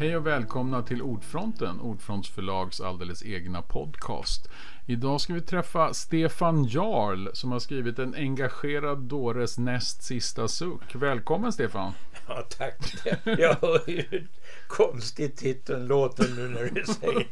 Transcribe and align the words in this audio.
Hej 0.00 0.16
och 0.16 0.26
välkomna 0.26 0.82
till 0.82 1.02
Ordfronten, 1.02 1.80
Ordfrontsförlags 1.80 2.80
alldeles 2.80 3.24
egna 3.24 3.62
podcast. 3.62 4.48
Idag 4.86 5.20
ska 5.20 5.34
vi 5.34 5.40
träffa 5.40 5.94
Stefan 5.94 6.64
Jarl 6.64 7.28
som 7.32 7.52
har 7.52 7.58
skrivit 7.58 7.98
en 7.98 8.14
engagerad 8.14 8.98
dåres 8.98 9.58
näst 9.58 10.02
sista 10.02 10.48
suck. 10.48 10.94
Välkommen 10.94 11.52
Stefan! 11.52 11.92
Ja, 12.28 12.46
tack. 12.58 12.76
Jag 13.24 13.56
hör 13.60 13.90
ju 13.90 14.04
hur 14.10 14.28
konstigt 14.68 15.36
titeln 15.36 15.86
låter 15.86 16.28
nu 16.36 16.48
när 16.48 16.70
du 16.74 16.84
säger 16.84 17.26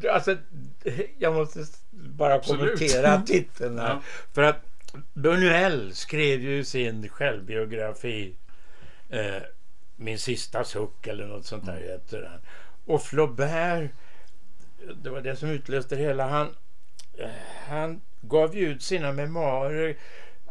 det. 0.00 0.10
Alltså, 0.10 0.36
jag 1.18 1.34
måste 1.34 1.64
bara 1.90 2.34
Absolut. 2.34 2.60
kommentera 2.60 3.22
titeln 3.22 3.78
här. 3.78 3.88
Ja. 3.88 4.02
För 4.34 4.42
att 4.42 4.64
Buñuel 5.14 5.90
skrev 5.90 6.40
ju 6.40 6.64
sin 6.64 7.08
självbiografi 7.08 8.34
eh, 9.08 9.42
Min 9.96 10.18
sista 10.18 10.64
suck 10.64 11.06
eller 11.06 11.26
något 11.26 11.46
sånt 11.46 11.66
där 11.66 11.76
heter 11.76 12.20
den. 12.20 12.40
Och 12.84 13.02
Flaubert, 13.02 13.90
det 15.02 15.10
var 15.10 15.20
det 15.20 15.36
som 15.36 15.48
utlöste 15.48 15.96
det 15.96 16.02
hela. 16.02 16.28
Han, 16.28 16.54
han 17.68 18.00
gav 18.20 18.56
ju 18.56 18.68
ut 18.68 18.82
sina 18.82 19.12
memoarer 19.12 19.96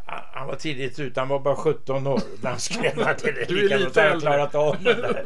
han 0.07 0.47
var 0.47 0.55
tidigt 0.55 0.99
ute, 0.99 1.19
han 1.19 1.29
var 1.29 1.39
bara 1.39 1.55
17 1.55 2.07
år 2.07 2.21
när 2.41 2.49
han 2.49 2.59
skrev 2.59 2.99
att 2.99 3.17
det 3.17 3.29
är 3.29 3.53
lika 3.53 3.77
lite 3.77 3.99
jag 3.99 4.21
klarat 4.21 4.55
av 4.55 4.83
den 4.83 5.01
där 5.01 5.25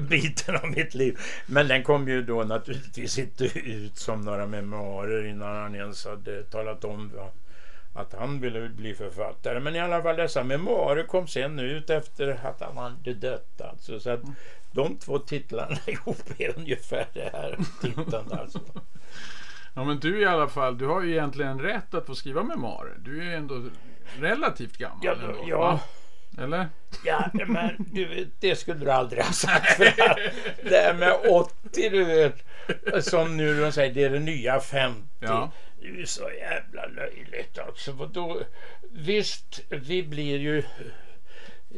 biten 0.00 0.56
av 0.56 0.70
mitt 0.70 0.94
liv. 0.94 1.18
Men 1.46 1.68
den 1.68 1.82
kom 1.82 2.08
ju 2.08 2.22
då 2.22 2.44
naturligtvis 2.44 3.18
inte 3.18 3.44
ut 3.58 3.96
som 3.96 4.20
några 4.20 4.46
memoarer 4.46 5.26
innan 5.26 5.56
han 5.56 5.74
ens 5.74 6.04
hade 6.04 6.42
talat 6.42 6.84
om 6.84 7.12
att 8.00 8.14
han 8.14 8.40
ville 8.40 8.68
bli 8.68 8.94
författare. 8.94 9.60
Men 9.60 9.76
i 9.76 9.80
alla 9.80 10.02
fall 10.02 10.16
dessa 10.16 10.44
memoarer 10.44 11.02
kom 11.02 11.26
sen 11.26 11.58
ut 11.58 11.90
efter 11.90 12.40
att 12.44 12.60
han 12.60 12.76
hade 12.76 13.14
dött. 13.14 13.60
Alltså. 13.60 14.00
Så 14.00 14.10
att 14.10 14.20
de 14.72 14.96
två 14.96 15.18
titlarna 15.18 15.76
ihop 15.86 16.22
är 16.38 16.58
ungefär 16.58 17.06
det 17.12 17.30
här 17.32 17.58
titeln. 17.80 18.32
Alltså. 18.32 18.60
Ja 19.74 19.84
men 19.84 19.98
du 19.98 20.20
i 20.20 20.24
alla 20.24 20.48
fall, 20.48 20.78
du 20.78 20.86
har 20.86 21.02
ju 21.02 21.10
egentligen 21.10 21.60
rätt 21.60 21.94
att 21.94 22.06
få 22.06 22.14
skriva 22.14 22.42
memoarer. 22.42 22.96
Du 22.98 23.20
är 23.20 23.24
ju 23.24 23.34
ändå 23.34 23.62
relativt 24.18 24.76
gammal. 24.76 24.98
Ja, 25.02 25.12
ändå, 25.12 25.44
ja. 25.46 25.80
Eller? 26.38 26.68
Ja, 27.04 27.30
men 27.32 27.76
du 27.78 28.30
det 28.40 28.56
skulle 28.56 28.84
du 28.84 28.90
aldrig 28.90 29.22
ha 29.22 29.32
sagt. 29.32 29.66
För 29.66 29.84
det 30.68 30.76
här 30.76 30.94
med 30.94 31.12
80, 31.30 31.88
du 31.88 32.04
vet. 32.04 32.44
Som 33.04 33.36
nu 33.36 33.60
de 33.60 33.72
säger, 33.72 33.94
det 33.94 34.04
är 34.04 34.10
det 34.10 34.18
nya 34.18 34.60
50. 34.60 35.02
Ja. 35.20 35.50
Det 35.80 35.86
är 35.86 35.92
ju 35.92 36.06
så 36.06 36.30
jävla 36.38 36.86
löjligt 36.86 37.58
alltså. 37.58 37.92
Då, 37.92 38.40
visst, 38.90 39.60
vi 39.70 40.02
blir 40.02 40.38
ju 40.38 40.62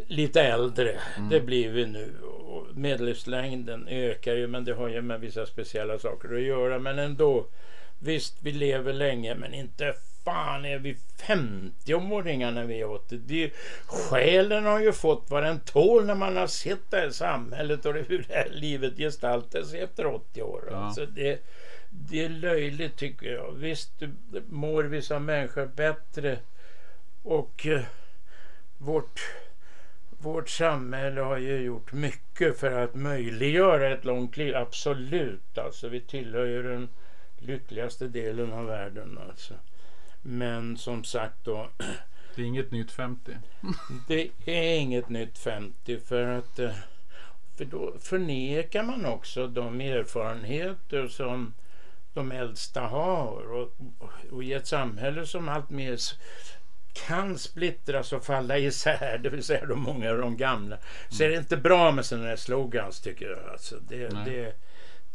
lite 0.07 0.43
äldre. 0.43 1.01
Mm. 1.17 1.29
Det 1.29 1.41
blir 1.41 1.71
vi 1.71 1.87
nu. 1.87 2.15
Och 2.23 2.77
medellivslängden 2.77 3.89
ökar 3.89 4.35
ju 4.35 4.47
men 4.47 4.65
det 4.65 4.75
har 4.75 4.89
ju 4.89 5.03
med 5.03 5.21
vissa 5.21 5.47
speciella 5.47 5.99
saker 5.99 6.35
att 6.35 6.43
göra. 6.43 6.79
Men 6.79 6.99
ändå. 6.99 7.47
Visst, 8.03 8.37
vi 8.43 8.53
lever 8.53 8.93
länge 8.93 9.35
men 9.35 9.55
inte 9.55 9.95
fan 10.25 10.65
är 10.65 10.79
vi 10.79 10.97
50-åringar 11.19 12.51
när 12.51 12.65
vi 12.65 12.81
är 12.81 12.91
80? 12.91 13.17
Det, 13.17 13.51
själen 13.87 14.65
har 14.65 14.81
ju 14.81 14.93
fått 14.93 15.27
vad 15.29 15.43
den 15.43 15.61
tål 15.61 16.07
när 16.07 16.15
man 16.15 16.37
har 16.37 16.47
sett 16.47 16.91
det 16.91 16.97
här 16.97 17.11
samhället 17.11 17.87
och 17.87 17.95
hur 17.95 18.25
det 18.29 18.35
här 18.35 18.49
livet 18.51 18.97
gestaltar 18.97 19.63
sig 19.63 19.81
efter 19.81 20.07
80 20.07 20.43
år. 20.43 20.69
Ja. 20.71 20.77
Alltså 20.77 21.07
det, 21.07 21.43
det 21.91 22.25
är 22.25 22.29
löjligt 22.29 22.97
tycker 22.97 23.27
jag. 23.27 23.53
Visst 23.53 24.03
mår 24.49 24.85
vissa 24.85 25.19
människor 25.19 25.67
bättre 25.67 26.39
och 27.23 27.67
eh, 27.67 27.83
vårt, 28.79 29.21
vårt 30.11 30.49
samhälle 30.49 31.21
har 31.21 31.39
ju 31.39 31.57
gjort 31.57 31.93
mycket 31.93 32.59
för 32.59 32.85
att 32.85 32.95
möjliggöra 32.95 33.93
ett 33.93 34.05
långt 34.05 34.37
liv. 34.37 34.57
Absolut, 34.57 35.59
alltså 35.59 35.89
vi 35.89 36.01
tillhör 36.01 36.47
ju 36.47 36.63
den 36.63 36.89
lyckligaste 37.39 38.09
delen 38.09 38.53
av 38.53 38.67
världen. 38.67 39.19
Alltså. 39.29 39.55
Men 40.23 40.77
som 40.77 41.05
sagt 41.05 41.45
då. 41.45 41.69
Det 42.35 42.43
är 42.43 42.47
inget 42.47 42.71
nytt 42.71 42.93
50. 42.93 43.33
det 44.09 44.31
är 44.45 44.79
inget 44.79 45.09
nytt 45.09 45.39
50 45.39 45.99
för 46.01 46.27
att 46.27 46.59
eh, 46.59 46.75
för 47.57 47.65
då 47.65 47.95
förnekar 48.01 48.83
man 48.83 49.07
också 49.07 49.47
de 49.47 49.81
erfarenheter 49.81 51.09
som 51.09 51.55
de 52.15 52.33
äldsta 52.33 52.81
har. 52.81 53.53
Och, 53.53 53.77
och 54.31 54.45
i 54.45 54.53
ett 54.53 54.67
samhälle 54.67 55.27
som 55.27 55.49
allt 55.49 55.71
mer 55.71 55.99
kan 56.93 57.39
splittras 57.39 58.13
och 58.13 58.25
falla 58.25 58.59
isär, 58.59 59.19
det 59.23 59.29
vill 59.29 59.45
säga 59.45 59.67
de 59.67 59.81
många 59.81 60.11
av 60.11 60.19
de 60.19 60.37
gamla, 60.37 60.77
mm. 60.77 60.87
så 61.09 61.25
är 61.25 61.29
det 61.29 61.37
inte 61.37 61.57
bra 61.57 61.93
med 61.93 62.07
sådana 62.07 62.27
här 62.27 62.37
slogans 62.37 63.01
tycker 63.01 63.31
jag. 63.31 63.53
Alltså 63.53 63.77
det, 63.89 64.09
det, 64.09 64.55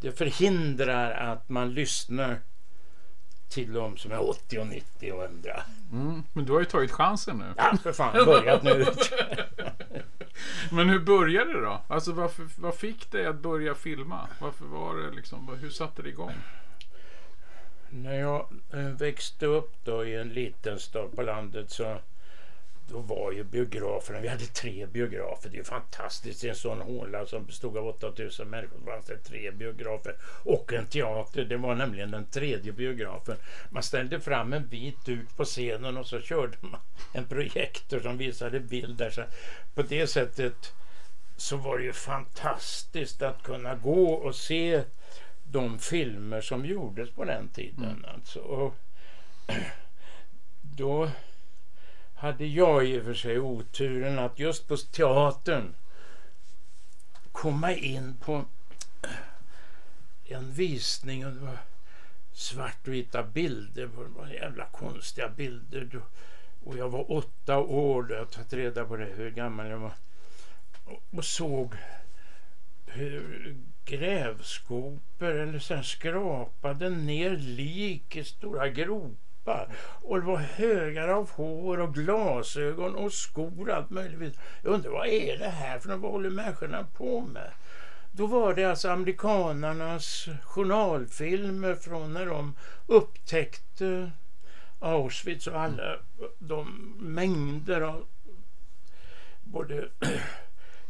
det 0.01 0.11
förhindrar 0.11 1.11
att 1.11 1.49
man 1.49 1.73
lyssnar 1.73 2.39
till 3.49 3.73
de 3.73 3.97
som 3.97 4.11
är 4.11 4.29
80 4.29 4.59
och 4.59 4.67
90 4.67 5.11
och 5.11 5.23
100. 5.23 5.63
Mm, 5.91 6.23
men 6.33 6.45
du 6.45 6.53
har 6.53 6.59
ju 6.59 6.65
tagit 6.65 6.91
chansen 6.91 7.37
nu. 7.37 7.53
Ja, 7.57 7.77
för 7.83 7.93
fan. 7.93 8.25
Börjat 8.25 8.63
nu. 8.63 8.85
men 10.71 10.89
hur 10.89 10.99
började 10.99 11.53
det 11.53 11.61
då? 11.61 11.81
Alltså 11.87 12.11
varför, 12.11 12.47
vad 12.57 12.75
fick 12.75 13.11
dig 13.11 13.25
att 13.25 13.39
börja 13.39 13.75
filma? 13.75 14.27
Varför 14.39 14.65
var 14.65 14.95
det 14.95 15.11
liksom, 15.15 15.57
hur 15.61 15.69
satte 15.69 16.01
det 16.01 16.09
igång? 16.09 16.33
När 18.03 18.19
jag 18.19 18.47
eh, 18.73 18.79
växte 18.79 19.45
upp 19.45 19.73
då 19.83 20.05
i 20.05 20.15
en 20.15 20.29
liten 20.29 20.79
stad 20.79 21.15
på 21.15 21.21
landet 21.21 21.71
så 21.71 21.97
då 22.87 22.99
var 22.99 23.31
ju 23.31 23.43
biograferna, 23.43 24.19
vi 24.19 24.27
hade 24.27 24.45
tre 24.45 24.85
biografer. 24.85 25.49
Det 25.49 25.55
är 25.55 25.57
ju 25.57 25.63
fantastiskt. 25.63 26.43
I 26.43 26.49
en 26.49 26.55
sån 26.55 26.81
håla 26.81 27.25
som 27.25 27.45
bestod 27.45 27.77
av 27.77 27.87
8000 27.87 28.49
människor 28.49 28.79
fanns 28.85 29.05
det 29.05 29.17
tre 29.17 29.51
biografer 29.51 30.15
och 30.43 30.73
en 30.73 30.85
teater. 30.85 31.45
Det 31.45 31.57
var 31.57 31.75
nämligen 31.75 32.11
den 32.11 32.25
tredje 32.25 32.71
biografen. 32.71 33.37
Man 33.69 33.83
ställde 33.83 34.19
fram 34.19 34.53
en 34.53 34.67
vit 34.67 35.05
duk 35.05 35.37
på 35.37 35.45
scenen 35.45 35.97
och 35.97 36.07
så 36.07 36.21
körde 36.21 36.57
man 36.61 36.79
en 37.13 37.25
projektor 37.25 37.99
som 37.99 38.17
visade 38.17 38.59
bilder. 38.59 39.09
Så 39.09 39.23
på 39.73 39.81
det 39.81 40.07
sättet 40.07 40.73
så 41.37 41.57
var 41.57 41.77
det 41.77 41.83
ju 41.83 41.93
fantastiskt 41.93 43.21
att 43.21 43.43
kunna 43.43 43.75
gå 43.75 44.13
och 44.13 44.35
se 44.35 44.83
de 45.51 45.79
filmer 45.79 46.41
som 46.41 46.65
gjordes 46.65 47.09
på 47.09 47.25
den 47.25 47.49
tiden. 47.49 47.85
Mm. 47.85 48.05
Alltså. 48.15 48.39
Och 48.39 48.75
då 50.61 51.09
hade 52.15 52.45
jag 52.45 52.85
i 52.85 52.99
och 52.99 53.03
för 53.03 53.13
sig 53.13 53.39
oturen 53.39 54.19
att 54.19 54.39
just 54.39 54.67
på 54.67 54.77
teatern 54.77 55.75
komma 57.31 57.73
in 57.73 58.15
på 58.17 58.45
en 60.25 60.51
visning 60.51 61.25
och 61.25 61.31
det 61.31 61.39
var 61.39 61.57
svartvita 62.33 63.23
bilder. 63.23 63.81
Det 63.81 64.19
var 64.19 64.27
jävla 64.27 64.65
konstiga 64.65 65.29
bilder. 65.29 66.01
Och 66.63 66.77
jag 66.77 66.89
var 66.89 67.11
åtta 67.11 67.57
år 67.57 68.03
då. 68.03 68.13
Jag 68.13 68.19
har 68.19 68.25
tagit 68.25 68.53
reda 68.53 68.85
på 68.85 68.95
det, 68.95 69.05
hur 69.05 69.31
gammal 69.31 69.69
jag 69.69 69.77
var. 69.77 69.93
Och 71.11 71.25
såg 71.25 71.75
hur 72.85 73.55
grävskopor 73.85 75.31
eller 75.31 75.59
sen 75.59 75.83
skrapade 75.83 76.89
ner 76.89 77.29
lik 77.37 78.15
i 78.15 78.23
stora 78.23 78.69
gropar. 78.69 79.67
Och 79.77 80.19
det 80.19 80.25
var 80.25 80.37
högar 80.37 81.07
av 81.07 81.31
hår 81.31 81.79
och 81.79 81.93
glasögon 81.93 82.95
och 82.95 83.13
skor 83.13 83.69
och 83.69 83.75
allt 83.75 83.89
möjligt. 83.89 84.39
Jag 84.63 84.73
undrar 84.73 84.91
vad 84.91 85.07
är 85.07 85.37
det 85.37 85.49
här 85.49 85.79
för 85.79 85.89
något? 85.89 86.01
Vad 86.01 86.11
håller 86.11 86.29
människorna 86.29 86.85
på 86.97 87.21
med? 87.21 87.51
Då 88.11 88.25
var 88.25 88.53
det 88.53 88.63
alltså 88.63 88.89
amerikanarnas 88.89 90.27
journalfilmer 90.43 91.75
från 91.75 92.13
när 92.13 92.25
de 92.25 92.55
upptäckte 92.87 94.11
Auschwitz 94.79 95.47
och 95.47 95.61
alla 95.61 95.97
de 96.39 96.93
mängder 96.99 97.81
av 97.81 98.05
både 99.43 99.89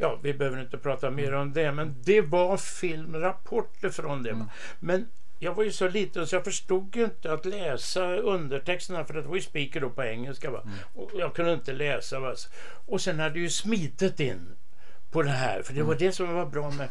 Ja, 0.06 0.20
vi 0.24 0.34
behöver 0.34 0.62
inte 0.62 0.78
prata 0.78 1.12
mer 1.12 1.34
om 1.34 1.54
det, 1.54 1.72
men 1.72 1.96
det 2.04 2.22
var 2.22 2.58
filmrapporter 2.58 3.90
från 3.90 4.24
det. 4.24 4.30
Mm. 4.30 4.50
Men 4.80 5.08
jag 5.40 5.54
var 5.54 5.64
ju 5.64 5.72
så 5.72 5.88
liten 5.88 6.28
så 6.28 6.36
jag 6.36 6.44
förstod 6.44 6.96
inte 6.96 7.34
att 7.34 7.46
läsa 7.46 8.16
undertexterna 8.16 9.06
för 9.06 9.14
det 9.14 9.22
var 9.22 9.36
ju 9.36 9.42
speaker 9.42 9.82
då 9.82 9.90
på 9.90 10.04
engelska. 10.04 10.52
Va? 10.52 10.62
Mm. 10.66 10.78
Och 10.94 11.12
jag 11.14 11.36
kunde 11.36 11.54
inte 11.54 11.74
läsa. 11.74 12.20
Va? 12.20 12.36
Och 12.86 13.02
sen 13.02 13.20
hade 13.20 13.40
ju 13.40 13.50
smitit 13.50 14.20
in 14.20 14.56
på 15.12 15.22
det 15.22 15.30
här. 15.30 15.62
För 15.62 15.74
det 15.74 15.84
var 15.84 15.94
mm. 15.94 16.06
det 16.06 16.12
som 16.12 16.34
var 16.34 16.46
bra 16.46 16.72
med... 16.72 16.90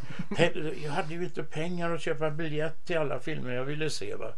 Jag 0.83 0.91
hade 0.91 1.13
ju 1.13 1.23
inte 1.23 1.43
pengar 1.43 1.91
att 1.91 2.01
köpa 2.01 2.31
biljett 2.31 2.85
till 2.85 2.97
alla 2.97 3.19
filmer 3.19 3.53
jag 3.53 3.65
ville 3.65 3.89
se. 3.89 4.15
Va? 4.15 4.33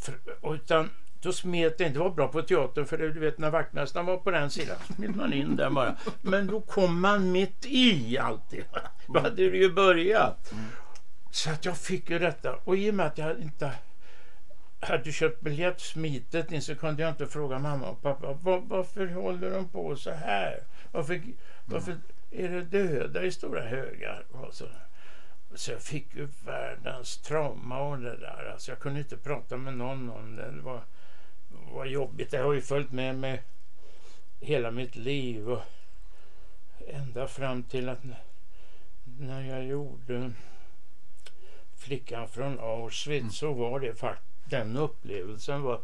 För, 0.00 0.14
utan 0.54 0.90
då 1.20 1.32
smet 1.32 1.78
det 1.78 1.84
inte. 1.84 1.98
Det 1.98 2.02
var 2.02 2.10
bra 2.10 2.28
på 2.28 2.42
teatern 2.42 2.86
för 2.86 2.98
du 2.98 3.20
vet 3.20 3.38
när 3.38 3.50
vaktmästaren 3.50 4.06
var 4.06 4.16
på 4.16 4.30
den 4.30 4.50
sidan 4.50 4.76
smet 4.96 5.16
man 5.16 5.32
in 5.32 5.56
där 5.56 5.70
bara. 5.70 5.96
Men 6.22 6.46
då 6.46 6.60
kom 6.60 7.00
man 7.00 7.32
mitt 7.32 7.66
i 7.66 8.18
alltid. 8.18 8.64
Då 9.06 9.20
hade 9.20 9.50
det 9.50 9.56
ju 9.56 9.72
börjat. 9.72 10.52
Mm. 10.52 10.64
Så 11.30 11.50
att 11.50 11.64
jag 11.64 11.76
fick 11.76 12.10
ju 12.10 12.18
detta. 12.18 12.54
Och 12.64 12.76
i 12.76 12.90
och 12.90 12.94
med 12.94 13.06
att 13.06 13.18
jag 13.18 13.38
inte 13.38 13.72
hade 14.80 15.12
köpt 15.12 15.40
biljett 15.40 15.80
smitet 15.80 16.52
in 16.52 16.62
så 16.62 16.74
kunde 16.74 17.02
jag 17.02 17.10
inte 17.10 17.26
fråga 17.26 17.58
mamma 17.58 17.88
och 17.88 18.02
pappa 18.02 18.32
var, 18.32 18.58
varför 18.58 19.06
håller 19.06 19.50
de 19.50 19.68
på 19.68 19.96
så 19.96 20.10
här? 20.10 20.60
Varför, 20.92 21.20
varför 21.64 21.96
är 22.30 22.48
det 22.48 22.62
döda 22.62 23.22
i 23.22 23.30
stora 23.30 23.62
högar. 23.62 24.24
Och 24.30 24.54
så, 24.54 24.64
så 25.58 25.72
jag 25.72 25.82
fick 25.82 26.14
ju 26.14 26.28
världens 26.44 27.18
trauma 27.18 27.78
av 27.78 28.00
det 28.00 28.16
där. 28.16 28.50
Alltså 28.52 28.70
jag 28.70 28.78
kunde 28.78 28.98
inte 28.98 29.16
prata 29.16 29.56
med 29.56 29.74
någon 29.74 30.10
om 30.10 30.36
det. 30.36 30.50
Det 30.50 30.60
var, 30.60 30.82
var 31.72 31.84
jobbigt. 31.84 32.30
Det 32.30 32.38
har 32.38 32.52
ju 32.52 32.60
följt 32.60 32.92
med 32.92 33.14
mig 33.18 33.42
hela 34.40 34.70
mitt 34.70 34.96
liv. 34.96 35.50
Och 35.50 35.62
ända 36.86 37.28
fram 37.28 37.62
till 37.62 37.88
att 37.88 38.00
när 39.04 39.42
jag 39.42 39.64
gjorde 39.64 40.32
Flickan 41.76 42.28
från 42.28 42.60
Auschwitz 42.60 43.20
mm. 43.22 43.30
så 43.30 43.52
var 43.52 43.80
det 43.80 43.94
faktiskt 43.94 44.50
den 44.50 44.76
upplevelsen 44.76 45.62
var 45.62 45.80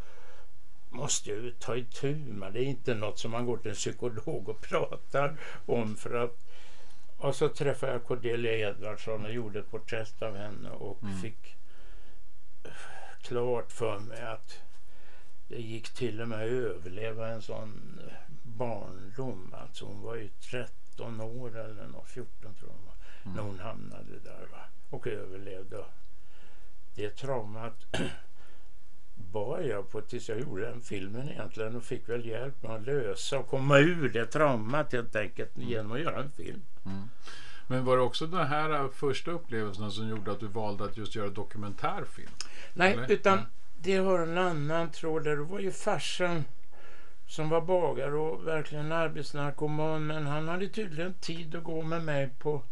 måste 0.90 1.30
jag 1.30 1.38
ju 1.38 1.50
ta 1.50 1.76
itu 1.76 2.14
med. 2.14 2.52
Det 2.52 2.60
är 2.60 2.64
inte 2.64 2.94
något 2.94 3.18
som 3.18 3.30
man 3.30 3.46
går 3.46 3.56
till 3.56 3.70
en 3.70 3.74
psykolog 3.74 4.48
och 4.48 4.60
pratar 4.60 5.36
om 5.66 5.96
för 5.96 6.14
att 6.14 6.38
och 7.22 7.36
så 7.36 7.48
träffade 7.48 7.92
jag 7.92 8.04
Cordelia 8.04 8.68
Edvardsson 8.68 9.24
och 9.24 9.32
gjorde 9.32 9.58
ett 9.58 9.70
porträtt 9.70 10.22
av 10.22 10.36
henne 10.36 10.70
och 10.70 11.02
mm. 11.02 11.20
fick 11.20 11.56
klart 13.20 13.72
för 13.72 13.98
mig 13.98 14.22
att 14.22 14.60
det 15.48 15.62
gick 15.62 15.90
till 15.90 16.20
och 16.20 16.28
med 16.28 16.38
att 16.38 16.50
överleva 16.50 17.28
en 17.28 17.42
sån 17.42 18.00
barndom. 18.42 19.54
Alltså 19.58 19.84
hon 19.84 20.02
var 20.02 20.14
ju 20.14 20.28
13 20.50 21.20
år 21.20 21.58
eller 21.58 21.86
något, 21.86 22.08
14 22.08 22.54
tror 22.54 22.70
jag 22.70 22.94
mm. 23.24 23.36
när 23.36 23.42
hon 23.42 23.60
hamnade 23.60 24.18
där 24.24 24.46
va? 24.52 24.64
och 24.90 25.06
överlevde. 25.06 25.84
Det 26.94 27.10
traumat 27.10 27.86
bar 29.32 29.60
jag 29.60 29.90
på 29.90 30.00
tills 30.00 30.28
jag 30.28 30.40
gjorde 30.40 30.62
den 30.62 30.80
filmen 30.80 31.28
egentligen 31.28 31.76
och 31.76 31.84
fick 31.84 32.08
väl 32.08 32.26
hjälp 32.26 32.62
med 32.62 32.70
att 32.70 32.86
lösa 32.86 33.38
och 33.38 33.48
komma 33.48 33.78
ur 33.78 34.08
det 34.08 34.26
traumat 34.26 34.92
helt 34.92 35.16
enkelt 35.16 35.56
mm. 35.56 35.68
genom 35.68 35.92
att 35.92 36.00
göra 36.00 36.22
en 36.22 36.30
film. 36.30 36.62
Mm. 36.86 37.08
Men 37.66 37.84
var 37.84 37.96
det 37.96 38.02
också 38.02 38.26
de 38.26 38.36
här 38.46 38.88
första 38.88 39.30
upplevelserna 39.30 39.90
som 39.90 40.08
gjorde 40.08 40.32
att 40.32 40.40
du 40.40 40.46
valde 40.46 40.84
att 40.84 40.96
just 40.96 41.14
göra 41.14 41.28
dokumentärfilm? 41.28 42.30
Nej, 42.74 42.92
Eller? 42.92 43.12
utan 43.12 43.32
mm. 43.32 43.50
det 43.78 43.96
har 43.96 44.18
en 44.18 44.38
annan 44.38 44.90
tråd 44.90 45.24
där. 45.24 45.36
Det 45.36 45.42
var 45.42 45.60
ju 45.60 45.72
farsan 45.72 46.44
som 47.26 47.48
var 47.48 47.60
bagare 47.60 48.14
och 48.14 48.46
verkligen 48.46 48.92
arbetsnarkoman. 48.92 50.06
Men 50.06 50.26
han 50.26 50.48
hade 50.48 50.68
tydligen 50.68 51.14
tid 51.14 51.54
att 51.54 51.64
gå 51.64 51.82
med 51.82 52.04
mig 52.04 52.30
på 52.38 52.62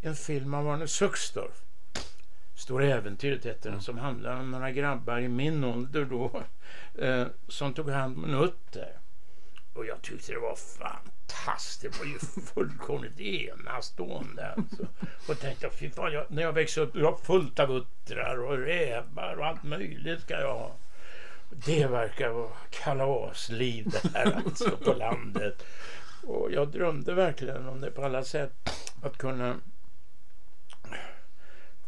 en 0.00 0.14
film 0.14 0.54
av 0.54 0.68
Arne 0.68 0.88
Suxdorf. 0.88 1.62
Stora 2.60 2.86
äventyret 2.86 3.46
heter 3.46 3.62
den, 3.62 3.72
mm. 3.72 3.82
som 3.82 3.98
handlar 3.98 4.40
om 4.40 4.50
några 4.50 4.70
grabbar 4.70 5.18
i 5.18 5.28
min 5.28 5.64
ålder 5.64 6.04
då 6.04 6.42
eh, 7.04 7.26
som 7.48 7.74
tog 7.74 7.90
hand 7.90 8.16
om 8.16 8.24
en 8.24 8.34
utter. 8.34 8.92
Och 9.72 9.86
jag 9.86 10.02
tyckte 10.02 10.32
det 10.32 10.38
var 10.38 10.56
fantastiskt. 10.56 11.82
Det 11.82 11.98
var 11.98 12.04
ju 12.04 12.18
fullkomligt 12.54 13.20
enastående. 13.20 14.52
Alltså. 14.56 14.86
Och 15.28 15.38
tänkte, 15.38 15.70
fy 15.70 15.90
fan, 15.90 16.12
jag, 16.12 16.26
när 16.28 16.42
jag 16.42 16.52
växer 16.52 16.80
upp, 16.82 16.96
jag 16.96 17.12
har 17.12 17.18
fullt 17.18 17.58
av 17.58 17.70
uttrar 17.70 18.38
och 18.38 18.58
rävar 18.58 19.36
och 19.38 19.46
allt 19.46 19.62
möjligt 19.62 20.20
ska 20.20 20.40
jag 20.40 20.54
ha. 20.54 20.76
Det 21.50 21.86
verkar 21.86 22.28
vara 22.28 22.52
kalasliv 22.70 23.90
det 23.90 24.18
här 24.18 24.42
alltså 24.44 24.76
på 24.76 24.92
landet. 24.92 25.66
Och 26.22 26.52
jag 26.52 26.68
drömde 26.68 27.14
verkligen 27.14 27.68
om 27.68 27.80
det 27.80 27.90
på 27.90 28.04
alla 28.04 28.24
sätt. 28.24 28.70
Att 29.02 29.18
kunna 29.18 29.56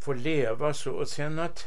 få 0.03 0.13
leva 0.13 0.75
så. 0.75 0.93
Och 0.93 1.09
sen 1.09 1.39
att 1.39 1.67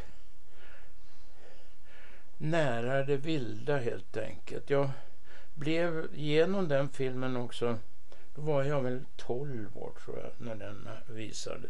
nära 2.37 3.03
det 3.03 3.17
vilda 3.17 3.77
helt 3.77 4.17
enkelt. 4.17 4.69
Jag 4.69 4.89
blev 5.53 6.07
genom 6.13 6.67
den 6.67 6.89
filmen 6.89 7.37
också, 7.37 7.77
då 8.35 8.41
var 8.41 8.63
jag 8.63 8.81
väl 8.81 9.05
12 9.15 9.77
år 9.77 9.91
tror 10.05 10.19
jag 10.19 10.31
när 10.37 10.55
den 10.55 10.89
visade. 11.07 11.67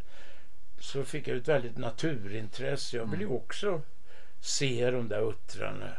Så 0.80 1.04
fick 1.04 1.28
jag 1.28 1.38
ett 1.38 1.48
väldigt 1.48 1.78
naturintresse. 1.78 2.98
Jag 2.98 3.06
ville 3.06 3.24
mm. 3.24 3.36
också 3.36 3.82
se 4.40 4.92
de 4.92 5.08
där 5.08 5.30
uttrarna 5.30 5.90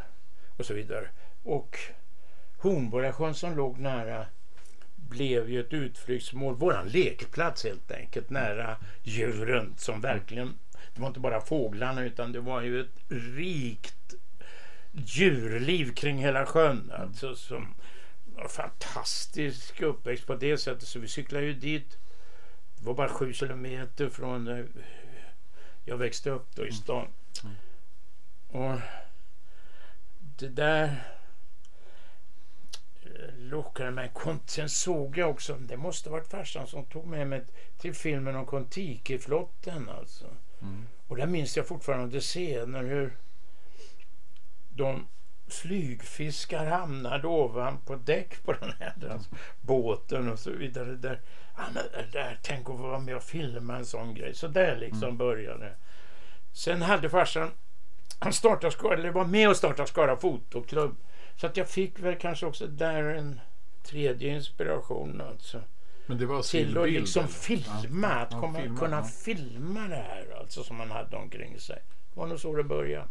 och 0.56 0.66
så 0.66 0.74
vidare. 0.74 1.08
Och 1.42 1.78
Hornborgasjön 2.58 3.34
som 3.34 3.56
låg 3.56 3.78
nära 3.78 4.26
blev 5.08 5.50
ju 5.50 5.60
ett 5.60 5.72
utflyktsmål, 5.72 6.54
våran 6.54 6.88
lekplats 6.88 7.64
helt 7.64 7.90
enkelt, 7.90 8.30
nära 8.30 8.76
djuren 9.02 9.74
som 9.76 10.00
verkligen, 10.00 10.58
det 10.94 11.00
var 11.00 11.08
inte 11.08 11.20
bara 11.20 11.40
fåglarna 11.40 12.04
utan 12.04 12.32
det 12.32 12.40
var 12.40 12.62
ju 12.62 12.80
ett 12.80 13.00
rikt 13.08 14.14
djurliv 14.92 15.94
kring 15.94 16.18
hela 16.18 16.46
sjön. 16.46 16.92
Alltså 16.94 17.36
som 17.36 17.74
fantastisk 18.48 19.82
uppväxt 19.82 20.26
på 20.26 20.34
det 20.34 20.58
sättet 20.58 20.88
så 20.88 20.98
vi 20.98 21.08
cyklade 21.08 21.46
ju 21.46 21.52
dit. 21.52 21.98
Det 22.78 22.86
var 22.86 22.94
bara 22.94 23.08
sju 23.08 23.32
kilometer 23.32 24.08
från 24.08 24.44
där 24.44 24.66
jag 25.84 25.96
växte 25.96 26.30
upp 26.30 26.56
då 26.56 26.66
i 26.66 26.72
stan. 26.72 27.08
Mm. 27.44 27.56
Och 28.48 28.80
det 30.38 30.48
där 30.48 31.02
lockade 33.46 33.90
mig. 33.90 34.12
Sen 34.46 34.68
såg 34.68 35.18
jag 35.18 35.30
också, 35.30 35.54
det 35.54 35.76
måste 35.76 36.10
varit 36.10 36.28
farsan 36.28 36.66
som 36.66 36.84
tog 36.84 37.06
med 37.06 37.26
mig 37.26 37.44
till 37.78 37.94
filmen 37.94 38.36
om 38.36 38.46
Kontiki-flotten 38.46 39.88
alltså. 39.88 40.26
Mm. 40.62 40.86
Och 41.06 41.16
där 41.16 41.26
minns 41.26 41.56
jag 41.56 41.66
fortfarande 41.66 42.20
scener 42.20 42.82
hur 42.82 43.16
de 44.68 45.06
flygfiskar 45.48 46.66
hamnade 46.66 47.28
ovanpå 47.28 47.96
däck 47.96 48.44
på 48.44 48.52
den 48.52 48.72
här 48.80 48.94
mm. 48.96 49.10
alltså, 49.10 49.30
båten 49.60 50.32
och 50.32 50.38
så 50.38 50.50
vidare. 50.50 50.94
Där, 50.94 51.20
ja, 51.56 51.62
där, 52.12 52.38
tänk 52.42 52.70
att 52.70 52.76
få 52.76 52.82
vara 52.82 53.00
med 53.00 53.16
och 53.16 53.22
filma 53.22 53.76
en 53.76 53.86
sån 53.86 54.14
grej. 54.14 54.34
Så 54.34 54.48
där 54.48 54.76
liksom 54.76 55.04
mm. 55.04 55.16
började 55.16 55.74
Sen 56.52 56.82
hade 56.82 57.10
farsan, 57.10 57.50
han 58.18 58.32
startade, 58.32 58.94
eller 58.94 59.10
var 59.10 59.24
med 59.24 59.48
och 59.48 59.56
startade 59.56 59.88
Skara 59.88 60.16
fotoklubb. 60.16 60.96
Så 61.36 61.46
att 61.46 61.56
jag 61.56 61.68
fick 61.68 62.00
väl 62.00 62.16
kanske 62.16 62.46
också 62.46 62.66
där 62.66 63.02
en 63.02 63.40
tredje 63.82 64.34
inspiration. 64.34 65.20
Alltså. 65.20 65.60
Men 66.06 66.18
det 66.18 66.26
var 66.26 66.42
till 66.42 66.78
att 66.78 66.90
liksom 66.90 67.28
filma, 67.28 68.08
ja, 68.08 68.14
att 68.14 68.30
komma, 68.30 68.58
filma, 68.58 68.78
kunna 68.78 68.96
ja. 68.96 69.04
filma 69.04 69.88
det 69.88 69.96
här 69.96 70.36
alltså 70.40 70.64
som 70.64 70.76
man 70.76 70.90
hade 70.90 71.16
omkring 71.16 71.60
sig. 71.60 71.82
Det 72.14 72.20
var 72.20 72.26
nog 72.26 72.40
så 72.40 72.56
det 72.56 72.64
började. 72.64 73.08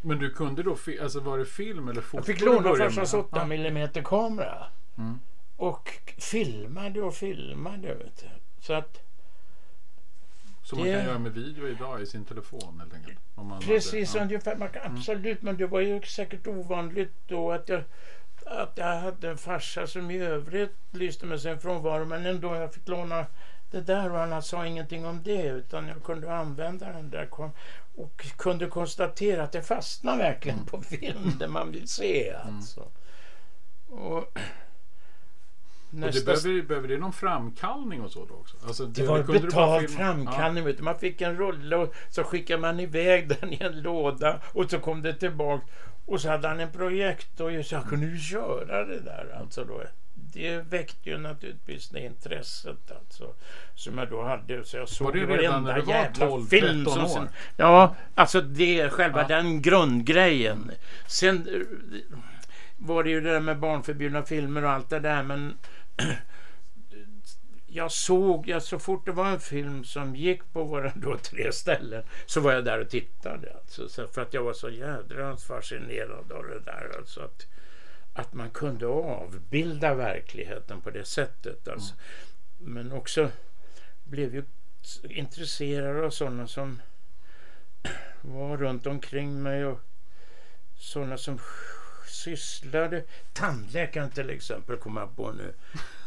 Men 0.00 0.18
du 0.18 0.30
kunde 0.30 0.62
då, 0.62 0.76
alltså 1.02 1.20
var 1.20 1.38
det 1.38 1.44
film 1.44 1.88
eller 1.88 2.00
foto? 2.00 2.16
Jag 2.16 2.26
fick 2.26 2.40
låna 2.40 2.76
farsans 2.76 3.14
8 3.14 3.42
mm 3.42 3.88
kamera. 4.04 4.66
Mm. 4.98 5.18
Och 5.56 5.90
filmade 6.18 7.02
och 7.02 7.14
filmade. 7.14 7.94
Vet 7.94 8.20
du. 8.20 8.28
Så 8.60 8.72
att 8.72 9.07
som 10.68 10.78
det... 10.78 10.84
man 10.84 10.92
kan 10.92 11.06
göra 11.06 11.18
med 11.18 11.32
video 11.32 11.68
idag 11.68 12.02
i 12.02 12.06
sin 12.06 12.24
telefon 12.24 12.80
helt 12.80 12.94
enkelt. 12.94 13.18
Precis, 13.66 14.08
hade, 14.08 14.18
ja. 14.18 14.24
ungefär. 14.24 14.56
Man 14.56 14.68
kan, 14.68 14.82
mm. 14.82 14.96
absolut. 14.96 15.42
Men 15.42 15.56
det 15.56 15.66
var 15.66 15.80
ju 15.80 16.02
säkert 16.02 16.46
ovanligt 16.46 17.12
då 17.26 17.52
att 17.52 17.68
jag, 17.68 17.82
att 18.44 18.72
jag 18.74 19.00
hade 19.00 19.30
en 19.30 19.38
farsa 19.38 19.86
som 19.86 20.10
i 20.10 20.18
övrigt 20.18 20.76
lyste 20.90 21.26
med 21.26 21.40
sin 21.40 21.60
frånvaro. 21.60 22.04
Men 22.04 22.26
ändå 22.26 22.54
jag 22.54 22.74
fick 22.74 22.88
låna 22.88 23.26
det 23.70 23.80
där 23.80 24.12
och 24.12 24.18
han 24.18 24.42
sa 24.42 24.66
ingenting 24.66 25.06
om 25.06 25.22
det 25.22 25.42
utan 25.42 25.88
jag 25.88 26.02
kunde 26.02 26.34
använda 26.36 26.92
den 26.92 27.10
där 27.10 27.28
och 27.96 28.26
kunde 28.36 28.66
konstatera 28.66 29.42
att 29.42 29.52
det 29.52 29.62
fastnar 29.62 30.16
verkligen 30.16 30.58
mm. 30.58 30.66
på 30.66 30.82
film 30.82 31.32
det 31.38 31.48
man 31.48 31.72
vill 31.72 31.88
se. 31.88 32.28
Mm. 32.28 32.56
Alltså. 32.56 32.80
Mm. 32.80 34.02
Och, 34.02 34.38
Nästa... 35.90 36.24
Behöver, 36.24 36.62
behöver 36.62 36.88
det 36.88 36.98
någon 36.98 37.12
framkallning 37.12 38.00
och 38.00 38.10
så 38.10 38.24
då 38.24 38.34
också? 38.34 38.56
Alltså, 38.66 38.86
det, 38.86 39.02
det 39.02 39.08
var 39.08 39.22
betald 39.22 39.90
framkallning. 39.90 40.66
Ja. 40.66 40.82
Man 40.82 40.98
fick 40.98 41.20
en 41.20 41.36
rulle 41.36 41.76
och 41.76 41.94
så 42.10 42.24
skickade 42.24 42.60
man 42.60 42.80
iväg 42.80 43.28
den 43.40 43.52
i 43.52 43.58
en 43.60 43.80
låda 43.82 44.40
och 44.52 44.70
så 44.70 44.78
kom 44.78 45.02
det 45.02 45.14
tillbaka. 45.14 45.64
Och 46.06 46.20
så 46.20 46.28
hade 46.28 46.48
han 46.48 46.60
en 46.60 46.72
projektor 46.72 47.58
och 47.58 47.66
så 47.66 47.74
jag 47.74 47.84
kunde 47.84 48.06
ju 48.06 48.18
köra 48.18 48.84
det 48.84 49.00
där. 49.00 49.36
Alltså 49.40 49.64
då. 49.64 49.82
Det 50.32 50.58
väckte 50.58 51.10
ju 51.10 51.18
naturligtvis 51.18 51.88
det 51.88 52.00
intresset 52.00 52.90
alltså, 52.90 53.34
som 53.74 53.98
jag 53.98 54.10
då 54.10 54.22
hade. 54.22 54.64
Så 54.64 54.76
jag 54.76 54.88
såg 54.88 55.06
var 55.06 55.12
det 55.12 55.36
redan 55.36 55.64
när 55.64 55.74
du 55.74 55.82
var 55.82 56.10
12, 56.14 56.46
film 56.46 56.84
13 56.84 57.04
år? 57.04 57.08
Sen, 57.08 57.28
ja, 57.56 57.94
alltså 58.14 58.40
det 58.40 58.80
är 58.80 58.88
själva 58.88 59.22
ja. 59.22 59.28
den 59.28 59.62
grundgrejen. 59.62 60.70
Sen 61.06 61.36
eh, 61.36 62.16
var 62.76 63.04
det 63.04 63.10
ju 63.10 63.20
det 63.20 63.32
där 63.32 63.40
med 63.40 63.58
barnförbjudna 63.58 64.22
filmer 64.22 64.64
och 64.64 64.70
allt 64.70 64.90
det 64.90 65.00
där 65.00 65.22
men 65.22 65.54
jag 67.66 67.92
såg, 67.92 68.48
ja, 68.48 68.60
så 68.60 68.78
fort 68.78 69.06
det 69.06 69.12
var 69.12 69.26
en 69.26 69.40
film 69.40 69.84
som 69.84 70.16
gick 70.16 70.52
på 70.52 70.64
våra 70.64 70.92
då 70.94 71.18
tre 71.18 71.52
ställen 71.52 72.02
så 72.26 72.40
var 72.40 72.52
jag 72.52 72.64
där 72.64 72.80
och 72.80 72.90
tittade. 72.90 73.52
Alltså, 73.54 74.08
för 74.08 74.22
att 74.22 74.34
jag 74.34 74.42
var 74.42 74.52
så 74.52 74.70
jädra 74.70 75.36
fascinerad 75.36 76.32
av 76.32 76.46
det 76.46 76.60
där. 76.60 76.92
Alltså 76.96 77.20
att, 77.20 77.46
att 78.12 78.32
man 78.32 78.50
kunde 78.50 78.86
avbilda 78.86 79.94
verkligheten 79.94 80.80
på 80.80 80.90
det 80.90 81.04
sättet. 81.04 81.68
Alltså. 81.68 81.94
Mm. 82.60 82.72
Men 82.72 82.92
också 82.92 83.30
blev 84.04 84.34
ju 84.34 84.44
intresserad 85.02 86.04
av 86.04 86.10
sådana 86.10 86.46
som 86.46 86.82
var 88.20 88.56
runt 88.56 88.86
omkring 88.86 89.42
mig 89.42 89.64
och 89.64 89.80
sådana 90.76 91.18
som 91.18 91.38
sysslade. 92.08 93.04
Tandläkaren 93.32 94.10
till 94.10 94.30
exempel 94.30 94.76
kommer 94.76 95.00
jag 95.00 95.16
på 95.16 95.32
nu. 95.32 95.54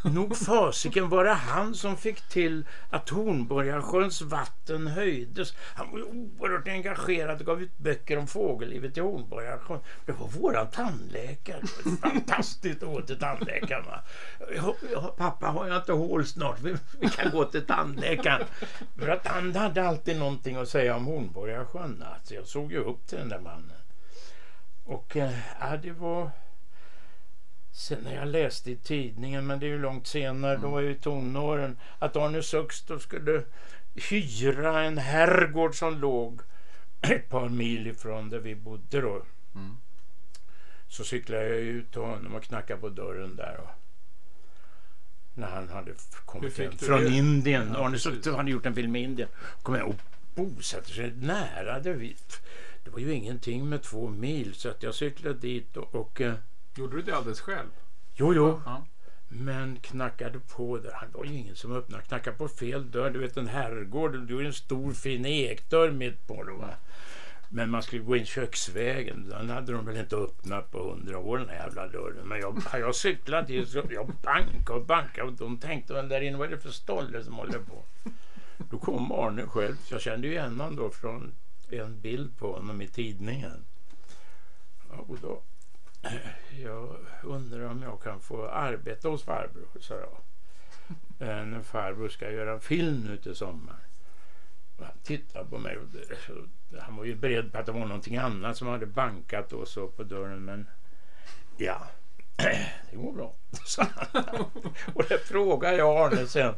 Nog 0.03 0.37
fasiken 0.37 1.09
var 1.09 1.23
det 1.23 1.33
han 1.33 1.75
som 1.75 1.97
fick 1.97 2.21
till 2.21 2.65
att 2.89 3.09
Hornborgasjöns 3.09 4.21
vatten 4.21 4.87
höjdes. 4.87 5.53
Han 5.75 5.91
var 5.91 5.97
ju 5.97 6.03
oerhört 6.03 6.67
engagerad 6.67 7.39
och 7.39 7.45
gav 7.45 7.61
ut 7.61 7.77
böcker 7.77 8.17
om 8.17 8.27
fågellivet 8.27 8.97
i 8.97 9.01
Hornborgasjön. 9.01 9.79
Det 10.05 10.11
var 10.11 10.27
våran 10.27 10.67
tandläkare. 10.67 11.61
Fantastiskt 12.01 12.83
att 12.83 12.89
gå 12.89 13.01
till 13.01 13.19
tandläkaren. 13.19 13.85
Va? 13.85 14.03
Pappa, 15.17 15.47
har 15.47 15.67
jag 15.67 15.77
inte 15.77 15.93
hål 15.93 16.25
snart? 16.25 16.59
Vi, 16.61 16.75
vi 16.99 17.09
kan 17.09 17.31
gå 17.31 17.45
till 17.45 17.65
tandläkaren. 17.65 18.45
För 18.99 19.07
att 19.07 19.27
han 19.27 19.55
hade 19.55 19.87
alltid 19.87 20.19
någonting 20.19 20.55
att 20.55 20.69
säga 20.69 20.95
om 20.95 21.05
Hornborgasjön. 21.05 22.03
Alltså, 22.15 22.33
jag 22.33 22.47
såg 22.47 22.71
ju 22.71 22.79
upp 22.79 23.07
till 23.07 23.17
den 23.17 23.29
där 23.29 23.39
mannen. 23.39 23.71
Och 24.83 25.15
ja, 25.15 25.77
det 25.83 25.91
var... 25.91 26.31
Sen 27.73 27.99
när 28.03 28.15
jag 28.15 28.27
läste 28.27 28.71
i 28.71 28.75
tidningen, 28.75 29.47
men 29.47 29.59
det 29.59 29.65
är 29.65 29.69
ju 29.69 29.79
långt 29.79 30.07
senare, 30.07 30.51
mm. 30.51 30.61
då 30.61 30.69
var 30.69 30.81
jag 30.81 30.91
i 30.91 30.95
tonåren, 30.95 31.77
att 31.99 32.15
Arne 32.15 32.43
Suksto 32.43 32.99
skulle 32.99 33.43
hyra 34.09 34.81
en 34.81 34.97
herrgård 34.97 35.75
som 35.75 35.97
låg 35.97 36.41
ett 37.01 37.29
par 37.29 37.49
mil 37.49 37.87
ifrån 37.87 38.29
där 38.29 38.39
vi 38.39 38.55
bodde 38.55 39.01
då. 39.01 39.21
Mm. 39.55 39.77
Så 40.87 41.03
cyklade 41.03 41.47
jag 41.47 41.57
ut 41.57 41.91
till 41.91 42.01
honom 42.01 42.35
och 42.35 42.43
knackade 42.43 42.81
på 42.81 42.89
dörren 42.89 43.35
där. 43.35 43.59
Och 43.59 43.69
när 45.33 45.47
han 45.47 45.69
hade 45.69 45.91
kommit 46.25 46.57
hem 46.57 46.77
från 46.77 47.03
det? 47.03 47.09
Indien. 47.09 47.71
Ja, 47.73 47.85
Arne 47.85 47.99
Suksto 47.99 48.31
hade 48.31 48.51
gjort 48.51 48.65
en 48.65 48.75
film 48.75 48.95
i 48.95 49.03
Indien. 49.03 49.29
Kom 49.63 49.75
jag 49.75 49.87
och 49.87 49.95
bosatte 50.35 50.89
sig 50.89 51.11
nära 51.11 51.79
där 51.79 51.93
vi 51.93 52.15
det 52.83 52.89
var 52.89 52.99
ju 52.99 53.13
ingenting 53.13 53.69
med 53.69 53.83
två 53.83 54.09
mil 54.09 54.53
så 54.53 54.69
att 54.69 54.83
jag 54.83 54.95
cyklade 54.95 55.39
dit 55.39 55.77
och... 55.77 55.95
och 55.95 56.21
eh, 56.21 56.33
Gjorde 56.75 56.95
du 56.95 57.01
det 57.01 57.15
alldeles 57.15 57.41
själv? 57.41 57.69
Jo, 58.15 58.33
jo. 58.33 58.61
Ja. 58.65 58.85
Men 59.27 59.77
knackade 59.81 60.39
på 60.39 60.77
där. 60.77 61.07
Det 61.11 61.17
var 61.17 61.25
ju 61.25 61.33
ingen 61.33 61.55
som 61.55 61.71
öppnade. 61.71 62.03
Knackade 62.03 62.37
på 62.37 62.47
fel 62.47 62.91
dörr. 62.91 63.09
Du 63.09 63.19
vet 63.19 63.37
en 63.37 63.47
herrgård. 63.47 64.27
Det 64.27 64.33
var 64.33 64.41
en 64.41 64.53
stor 64.53 64.93
fin 64.93 65.25
ekdörr 65.25 65.91
mitt 65.91 66.27
på. 66.27 66.43
Då, 66.43 66.55
va? 66.55 66.69
Men 67.49 67.69
man 67.69 67.83
skulle 67.83 68.01
gå 68.01 68.15
in 68.15 68.25
köksvägen. 68.25 69.29
Den 69.29 69.49
hade 69.49 69.71
de 69.71 69.85
väl 69.85 69.97
inte 69.97 70.15
öppnat 70.15 70.71
på 70.71 70.91
hundra 70.91 71.17
år 71.17 71.37
den 71.37 71.47
jävla 71.47 71.87
dörren. 71.87 72.27
Men 72.27 72.39
jag, 72.39 72.61
jag 72.79 72.95
cyklade 72.95 73.47
dit. 73.47 73.69
Så 73.69 73.83
jag 73.89 74.11
bankade 74.21 74.79
och 74.79 74.85
bankade. 74.85 75.27
Och 75.27 75.33
de 75.33 75.57
tänkte 75.57 75.93
väl 75.93 76.09
där 76.09 76.21
inne. 76.21 76.37
Vad 76.37 76.47
är 76.47 76.51
det 76.51 76.61
för 76.61 76.69
stolle 76.69 77.23
som 77.23 77.33
håller 77.33 77.59
på? 77.59 77.83
Då 78.69 78.77
kom 78.77 79.11
Arne 79.11 79.47
själv. 79.47 79.75
Jag 79.89 80.01
kände 80.01 80.27
ju 80.27 80.33
igen 80.33 80.59
honom 80.59 80.75
då 80.75 80.89
från 80.89 81.31
en 81.79 82.01
bild 82.01 82.37
på 82.37 82.53
honom 82.53 82.81
i 82.81 82.87
tidningen. 82.87 83.65
Och 84.89 85.17
då, 85.21 85.41
eh, 86.01 86.61
jag 86.61 86.95
undrar 87.23 87.61
om 87.61 87.83
jag 87.83 88.01
kan 88.01 88.19
få 88.19 88.47
arbeta 88.47 89.09
hos 89.09 89.23
farbror, 89.23 89.67
sa 89.79 89.95
jag. 89.95 90.17
Eh, 91.19 91.45
när 91.45 91.61
farbror 91.61 92.09
ska 92.09 92.31
göra 92.31 92.53
en 92.53 92.61
film 92.61 93.03
nu 93.03 93.17
till 93.17 93.35
sommar. 93.35 93.79
Han 94.79 94.97
tittade 95.03 95.49
på 95.49 95.57
mig 95.57 95.77
och 95.77 95.87
han 96.79 96.95
var 96.95 97.05
ju 97.05 97.15
beredd 97.15 97.51
på 97.51 97.57
att 97.57 97.65
det 97.65 97.71
var 97.71 97.85
någonting 97.85 98.17
annat 98.17 98.57
som 98.57 98.67
hade 98.67 98.85
bankat 98.85 99.53
och 99.53 99.67
så 99.67 99.87
på 99.87 100.03
dörren. 100.03 100.45
Men 100.45 100.67
ja, 101.57 101.87
det 102.91 102.97
går 102.97 103.13
bra. 103.13 103.33
och 104.93 105.03
det 105.09 105.17
frågade 105.17 105.77
jag 105.77 105.97
Arne 105.97 106.27
sen. 106.27 106.53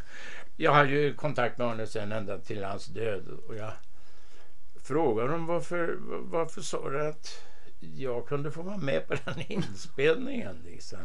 Jag 0.56 0.74
hade 0.74 0.90
ju 0.90 1.14
kontakt 1.14 1.58
med 1.58 1.68
Arne 1.68 1.88
sen 1.88 2.12
ända 2.12 2.38
till 2.38 2.64
hans 2.64 2.86
död. 2.86 3.28
Och 3.48 3.56
jag 3.56 3.72
frågade 4.84 5.32
dem 5.32 5.46
varför, 5.46 5.98
varför 6.22 6.62
sa 6.62 6.90
du 6.90 7.08
att 7.08 7.44
jag 7.80 8.28
kunde 8.28 8.52
få 8.52 8.62
vara 8.62 8.78
med 8.78 9.08
på 9.08 9.16
den 9.26 9.52
inspelningen. 9.52 10.62
Liksom. 10.66 11.00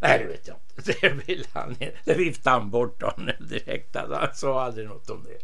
Nej, 0.00 0.18
det 0.18 0.24
vet 0.24 0.48
jag 0.48 0.56
inte. 0.56 0.92
Det 1.00 1.28
vill 1.28 1.46
han 1.52 1.76
Det 2.04 2.14
viftade 2.14 2.56
han 2.56 2.70
bort 2.70 3.02
honom 3.02 3.30
direkt. 3.40 3.96
Han 3.96 4.34
sa 4.34 4.64
aldrig 4.64 4.88
något 4.88 5.10
om 5.10 5.24
det. 5.24 5.38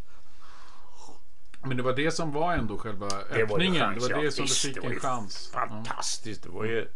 Men 1.62 1.76
det 1.76 1.82
var 1.82 1.92
det 1.92 2.10
som 2.10 2.32
var 2.32 2.52
ändå 2.52 2.78
själva 2.78 3.06
öppningen? 3.06 3.38
Det 3.38 3.44
var, 3.44 3.58
chans, 3.78 4.08
det, 4.08 4.14
var 4.14 4.22
det 4.22 4.30
som 4.30 4.44
visst, 4.44 4.62
du 4.62 4.68
fick 4.68 4.84
en 4.84 5.00
chans? 5.00 5.50
Fantastiskt. 5.52 6.42
Det 6.42 6.48
var 6.48 6.64
ju 6.64 6.88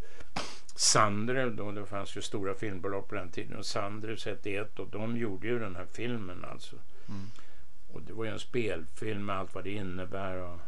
Sandrev 0.76 1.56
då. 1.56 1.72
Det 1.72 1.86
fanns 1.86 2.16
ju 2.16 2.22
stora 2.22 2.54
filmbolag 2.54 3.08
på 3.08 3.14
den 3.14 3.30
tiden. 3.30 3.56
Och 3.56 3.66
Sandrev 3.66 4.16
31 4.16 4.78
och 4.78 4.88
de 4.88 5.16
gjorde 5.16 5.46
ju 5.46 5.58
den 5.58 5.76
här 5.76 5.86
filmen 5.92 6.44
alltså. 6.44 6.76
Mm. 7.08 7.30
Och 7.94 8.02
det 8.02 8.12
var 8.12 8.24
ju 8.24 8.30
en 8.30 8.38
spelfilm 8.38 9.26
med 9.26 9.36
allt 9.36 9.54
vad 9.54 9.64
det 9.64 9.70
innebär. 9.70 10.36
Och, 10.36 10.58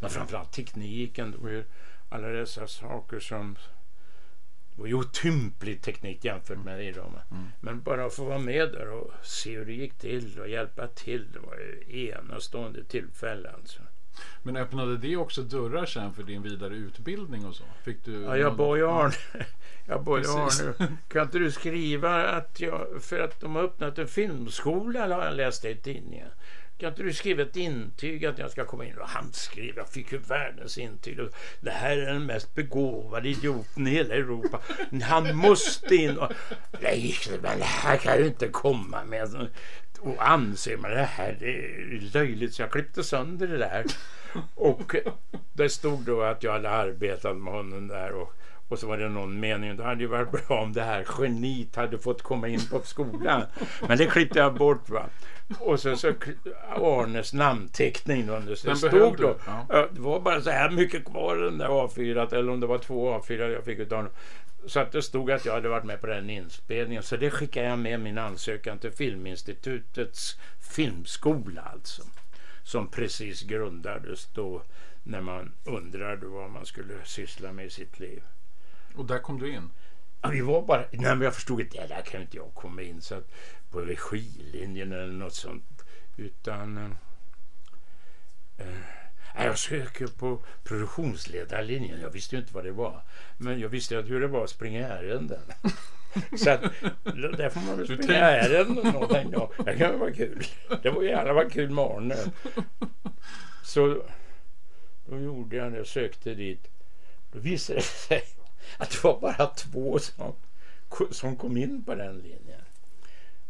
men 0.00 0.10
framförallt 0.10 0.52
tekniken. 0.52 1.30
Det 1.30 1.38
var 1.38 1.50
ju 1.50 1.64
alla 2.08 2.28
dessa 2.28 2.66
saker 2.66 3.20
som 3.20 3.56
det 4.74 4.80
var 4.82 4.86
ju 4.86 4.94
otymplig 4.94 5.82
teknik 5.82 6.24
jämfört 6.24 6.64
med 6.64 6.84
idag. 6.84 7.12
Mm. 7.30 7.48
Men 7.60 7.82
bara 7.82 8.04
att 8.04 8.14
få 8.14 8.24
vara 8.24 8.38
med 8.38 8.72
där 8.72 8.90
och 8.90 9.12
se 9.22 9.58
hur 9.58 9.64
det 9.66 9.72
gick 9.72 9.98
till 9.98 10.40
och 10.40 10.48
hjälpa 10.48 10.86
till. 10.88 11.32
Det 11.32 11.38
var 11.38 11.56
ju 11.56 12.08
enastående 12.08 12.84
tillfälle 12.84 13.50
alltså. 13.50 13.82
Men 14.42 14.56
öppnade 14.56 14.96
det 14.96 15.16
också 15.16 15.42
dörrar 15.42 15.86
sen 15.86 16.12
för 16.12 16.22
din 16.22 16.42
vidare 16.42 16.74
utbildning 16.74 17.46
och 17.46 17.54
så? 17.54 17.64
Fick 17.84 18.04
du 18.04 18.22
ja, 18.22 18.36
jag 18.36 18.56
bad 18.56 18.78
ju 18.78 18.88
Arne. 18.88 19.14
Jag 19.86 20.04
bad 20.04 20.26
Arne. 20.26 20.88
Kan 21.08 21.22
inte 21.22 21.38
du 21.38 21.50
skriva 21.50 22.28
att 22.28 22.60
jag, 22.60 22.86
för 23.00 23.18
att 23.20 23.40
de 23.40 23.56
har 23.56 23.62
öppnat 23.62 23.98
en 23.98 24.08
filmskola 24.08 25.14
har 25.14 25.24
jag 25.24 25.34
läst 25.34 25.62
det 25.62 25.70
i 25.70 25.76
tidningen. 25.76 26.28
Kan 26.80 26.88
inte 26.88 27.02
du 27.02 27.12
skriva 27.12 27.42
ett 27.42 27.56
intyg 27.56 28.26
att 28.26 28.38
jag 28.38 28.50
ska 28.50 28.64
komma 28.64 28.84
in? 28.84 28.98
Och 28.98 29.08
han 29.08 29.32
skrev, 29.32 29.76
jag 29.76 29.88
fick 29.88 30.12
ju 30.12 30.18
världens 30.18 30.78
intyg. 30.78 31.18
Det 31.60 31.70
här 31.70 31.98
är 31.98 32.12
den 32.12 32.26
mest 32.26 32.54
begåvade 32.54 33.28
idioten 33.28 33.86
i 33.86 33.90
hela 33.90 34.14
Europa. 34.14 34.60
Han 35.02 35.36
måste 35.36 35.94
in. 35.94 36.18
Och, 36.18 36.32
nej, 36.80 37.14
men 37.42 37.58
det 37.58 37.64
här 37.64 37.96
kan 37.96 38.16
du 38.16 38.26
inte 38.26 38.48
komma 38.48 39.04
med. 39.04 39.48
Och 40.00 40.16
anser 40.18 40.76
man 40.76 40.90
det 40.90 41.02
här 41.02 41.44
är 41.44 42.10
löjligt 42.14 42.54
så 42.54 42.62
jag 42.62 42.70
klippte 42.70 43.04
sönder 43.04 43.46
det 43.46 43.58
där. 43.58 43.84
Och 44.54 44.94
det 45.52 45.68
stod 45.68 46.00
då 46.00 46.22
att 46.22 46.42
jag 46.42 46.52
hade 46.52 46.70
arbetat 46.70 47.36
med 47.36 47.52
honom 47.52 47.88
där. 47.88 48.12
Och, 48.12 48.32
och 48.68 48.78
så 48.78 48.86
var 48.86 48.98
det 48.98 49.08
någon 49.08 49.40
mening. 49.40 49.76
Det 49.76 49.84
hade 49.84 50.00
ju 50.00 50.06
varit 50.06 50.30
bra 50.30 50.62
om 50.62 50.72
det 50.72 50.82
här 50.82 51.06
geniet 51.18 51.76
hade 51.76 51.98
fått 51.98 52.22
komma 52.22 52.48
in 52.48 52.60
på 52.70 52.80
skolan. 52.84 53.42
Men 53.88 53.98
det 53.98 54.06
klippte 54.06 54.38
jag 54.38 54.54
bort. 54.54 54.88
va. 54.88 55.02
Och 55.58 55.80
så, 55.80 55.96
så 55.96 56.12
Arnes 56.68 57.32
namnteckning 57.32 58.28
under. 58.28 58.58
Det 58.64 58.76
stod 58.76 59.16
då. 59.16 59.36
Ja. 59.68 59.88
Det 59.92 60.00
var 60.00 60.20
bara 60.20 60.40
så 60.40 60.50
här 60.50 60.70
mycket 60.70 61.04
kvar 61.04 61.36
den 61.36 61.58
där 61.58 61.68
A4. 61.68 62.34
Eller 62.34 62.52
om 62.52 62.60
det 62.60 62.66
var 62.66 62.78
två 62.78 63.18
A4 63.18 63.48
jag 63.48 63.64
fick 63.64 63.78
utav 63.78 63.98
honom. 63.98 64.12
Så 64.66 64.80
att 64.80 64.92
det 64.92 65.02
stod 65.02 65.30
att 65.30 65.44
jag 65.44 65.52
hade 65.52 65.68
varit 65.68 65.84
med 65.84 66.00
på 66.00 66.06
den 66.06 66.30
inspelningen. 66.30 67.02
Så 67.02 67.16
det 67.16 67.30
skickade 67.30 67.66
jag 67.66 67.78
med 67.78 68.00
min 68.00 68.18
ansökan 68.18 68.78
till 68.78 68.92
Filminstitutets 68.92 70.38
filmskola 70.60 71.62
alltså. 71.62 72.02
Som 72.62 72.88
precis 72.90 73.42
grundades 73.42 74.26
då 74.26 74.62
när 75.02 75.20
man 75.20 75.52
undrade 75.64 76.26
vad 76.26 76.50
man 76.50 76.66
skulle 76.66 76.94
syssla 77.04 77.52
med 77.52 77.66
i 77.66 77.70
sitt 77.70 78.00
liv. 78.00 78.22
Och 78.94 79.04
där 79.04 79.18
kom 79.18 79.38
du 79.38 79.52
in? 79.54 79.70
Ja, 80.22 80.28
vi 80.28 80.40
var 80.40 80.62
bara, 80.62 80.80
nej 80.92 81.16
men 81.16 81.20
jag 81.20 81.34
förstod 81.34 81.60
inte, 81.60 81.86
där 81.86 82.02
kan 82.02 82.20
inte 82.20 82.36
jag 82.36 82.54
komma 82.54 82.82
in 82.82 83.02
så 83.02 83.14
att, 83.14 83.30
på 83.70 83.80
regilinjen 83.80 84.92
eller 84.92 85.12
något 85.12 85.34
sånt. 85.34 85.84
Utan 86.16 86.78
eh, 86.78 86.90
jag 89.50 89.58
söker 89.58 90.06
på 90.06 90.38
produktionsledarlinjen. 90.64 92.00
Jag 92.00 92.10
visste 92.10 92.36
ju 92.36 92.40
inte 92.40 92.54
vad 92.54 92.64
det 92.64 92.72
var. 92.72 93.02
Men 93.38 93.60
jag 93.60 93.68
visste 93.68 93.96
hur 93.96 94.20
det 94.20 94.26
var 94.26 94.44
att 94.44 94.50
springa 94.50 94.88
ärenden. 94.88 95.40
Så 96.36 96.50
att, 96.50 96.60
där 97.36 97.48
får 97.48 97.60
man 97.60 97.76
väl 97.76 97.86
springa 97.86 98.14
ärenden 98.18 98.96
och 98.96 99.10
tänkte 99.10 99.36
jag, 99.36 99.66
det 99.66 99.76
kan 99.76 99.98
vara 99.98 100.12
kul. 100.12 100.46
Det 100.82 100.90
var 100.90 101.02
jävla 101.02 101.32
vad 101.32 101.52
kul 101.52 101.70
med 101.70 101.84
Arne. 101.84 102.16
Så 103.64 104.02
då 105.06 105.18
gjorde 105.18 105.56
jag 105.56 105.72
det 105.72 105.80
och 105.80 105.86
sökte 105.86 106.34
dit. 106.34 106.68
Då 107.32 107.38
visade 107.38 107.78
det 107.78 107.84
sig 107.84 108.22
att 108.78 108.90
det 108.90 109.04
var 109.04 109.20
bara 109.20 109.46
två 109.46 109.98
som, 109.98 110.34
som 111.10 111.36
kom 111.36 111.56
in 111.56 111.84
på 111.84 111.94
den 111.94 112.18
linjen. 112.18 112.60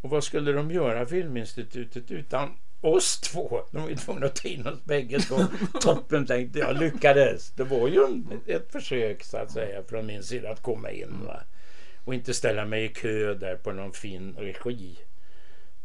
Och 0.01 0.11
vad 0.11 0.25
skulle 0.25 0.53
de 0.53 0.71
göra, 0.71 1.07
Filminstitutet, 1.07 2.11
utan 2.11 2.57
oss 2.81 3.21
två. 3.21 3.63
De 3.71 3.83
var 3.83 3.89
ju 3.89 3.97
tvungna 3.97 4.27
att 4.27 4.35
ta 4.37 4.49
in 4.49 4.67
oss 4.67 4.85
bägge 4.85 5.19
två. 5.19 5.37
Toppen 5.81 6.27
tänkte 6.27 6.59
jag, 6.59 6.77
lyckades. 6.77 7.51
Det 7.51 7.65
var 7.65 7.89
ju 7.89 8.23
ett 8.47 8.73
försök 8.73 9.25
så 9.25 9.37
att 9.37 9.51
säga 9.51 9.83
från 9.83 10.07
min 10.07 10.23
sida 10.23 10.51
att 10.51 10.63
komma 10.63 10.91
in. 10.91 11.25
Va? 11.27 11.43
Och 12.05 12.15
inte 12.15 12.35
ställa 12.35 12.65
mig 12.65 12.85
i 12.85 12.89
kö 12.89 13.35
där 13.35 13.57
på 13.57 13.73
någon 13.73 13.93
fin 13.93 14.37